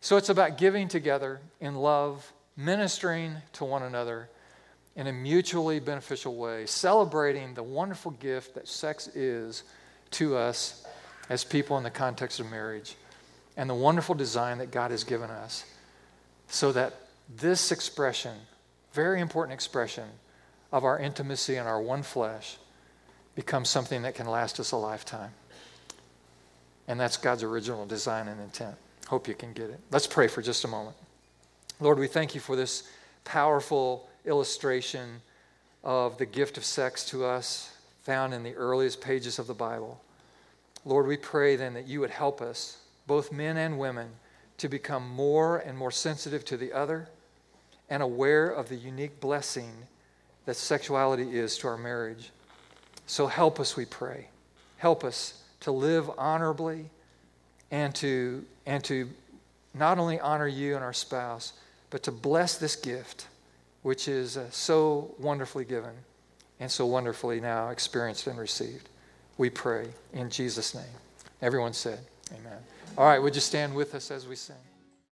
So 0.00 0.16
it's 0.16 0.28
about 0.28 0.58
giving 0.58 0.86
together 0.86 1.40
in 1.60 1.74
love, 1.74 2.32
ministering 2.56 3.34
to 3.54 3.64
one 3.64 3.82
another 3.82 4.28
in 4.94 5.08
a 5.08 5.12
mutually 5.12 5.80
beneficial 5.80 6.36
way, 6.36 6.66
celebrating 6.66 7.54
the 7.54 7.64
wonderful 7.64 8.12
gift 8.12 8.54
that 8.54 8.68
sex 8.68 9.08
is 9.08 9.64
to 10.12 10.36
us 10.36 10.86
as 11.28 11.42
people 11.42 11.76
in 11.76 11.82
the 11.82 11.90
context 11.90 12.38
of 12.38 12.48
marriage, 12.48 12.94
and 13.56 13.68
the 13.68 13.74
wonderful 13.74 14.14
design 14.14 14.58
that 14.58 14.70
God 14.70 14.92
has 14.92 15.02
given 15.02 15.30
us, 15.30 15.64
so 16.46 16.70
that 16.70 16.94
this 17.36 17.72
expression, 17.72 18.36
very 18.92 19.20
important 19.20 19.52
expression, 19.52 20.04
of 20.70 20.84
our 20.84 20.96
intimacy 20.96 21.56
and 21.56 21.66
our 21.66 21.82
one 21.82 22.04
flesh 22.04 22.56
becomes 23.34 23.68
something 23.68 24.02
that 24.02 24.14
can 24.14 24.26
last 24.26 24.60
us 24.60 24.72
a 24.72 24.76
lifetime. 24.76 25.30
And 26.86 27.00
that's 27.00 27.16
God's 27.16 27.42
original 27.42 27.86
design 27.86 28.28
and 28.28 28.40
intent. 28.40 28.76
Hope 29.08 29.28
you 29.28 29.34
can 29.34 29.52
get 29.52 29.70
it. 29.70 29.80
Let's 29.90 30.06
pray 30.06 30.28
for 30.28 30.42
just 30.42 30.64
a 30.64 30.68
moment. 30.68 30.96
Lord, 31.80 31.98
we 31.98 32.06
thank 32.06 32.34
you 32.34 32.40
for 32.40 32.56
this 32.56 32.88
powerful 33.24 34.08
illustration 34.24 35.20
of 35.82 36.18
the 36.18 36.26
gift 36.26 36.56
of 36.56 36.64
sex 36.64 37.04
to 37.06 37.24
us 37.24 37.70
found 38.02 38.34
in 38.34 38.42
the 38.42 38.54
earliest 38.54 39.00
pages 39.00 39.38
of 39.38 39.46
the 39.46 39.54
Bible. 39.54 40.00
Lord, 40.84 41.06
we 41.06 41.16
pray 41.16 41.56
then 41.56 41.74
that 41.74 41.86
you 41.86 42.00
would 42.00 42.10
help 42.10 42.40
us, 42.40 42.78
both 43.06 43.32
men 43.32 43.56
and 43.56 43.78
women, 43.78 44.08
to 44.58 44.68
become 44.68 45.08
more 45.08 45.58
and 45.58 45.76
more 45.76 45.90
sensitive 45.90 46.44
to 46.44 46.56
the 46.56 46.72
other 46.72 47.08
and 47.88 48.02
aware 48.02 48.48
of 48.48 48.68
the 48.68 48.76
unique 48.76 49.20
blessing 49.20 49.72
that 50.44 50.56
sexuality 50.56 51.36
is 51.36 51.56
to 51.58 51.68
our 51.68 51.76
marriage. 51.76 52.30
So 53.06 53.26
help 53.26 53.60
us, 53.60 53.76
we 53.76 53.84
pray. 53.84 54.28
Help 54.78 55.04
us 55.04 55.42
to 55.60 55.70
live 55.70 56.10
honorably 56.18 56.90
and 57.70 57.94
to, 57.96 58.44
and 58.66 58.82
to 58.84 59.08
not 59.72 59.98
only 59.98 60.20
honor 60.20 60.46
you 60.46 60.74
and 60.74 60.84
our 60.84 60.92
spouse, 60.92 61.54
but 61.90 62.02
to 62.04 62.12
bless 62.12 62.58
this 62.58 62.76
gift, 62.76 63.26
which 63.82 64.08
is 64.08 64.36
uh, 64.36 64.48
so 64.50 65.14
wonderfully 65.18 65.64
given 65.64 65.92
and 66.60 66.70
so 66.70 66.86
wonderfully 66.86 67.40
now 67.40 67.70
experienced 67.70 68.26
and 68.26 68.38
received. 68.38 68.88
We 69.36 69.50
pray 69.50 69.88
in 70.12 70.30
Jesus' 70.30 70.74
name. 70.74 70.84
Everyone 71.42 71.72
said, 71.72 71.98
Amen. 72.32 72.58
All 72.96 73.06
right, 73.06 73.18
would 73.18 73.34
you 73.34 73.40
stand 73.40 73.74
with 73.74 73.94
us 73.94 74.10
as 74.10 74.26
we 74.26 74.36
sing? 74.36 74.56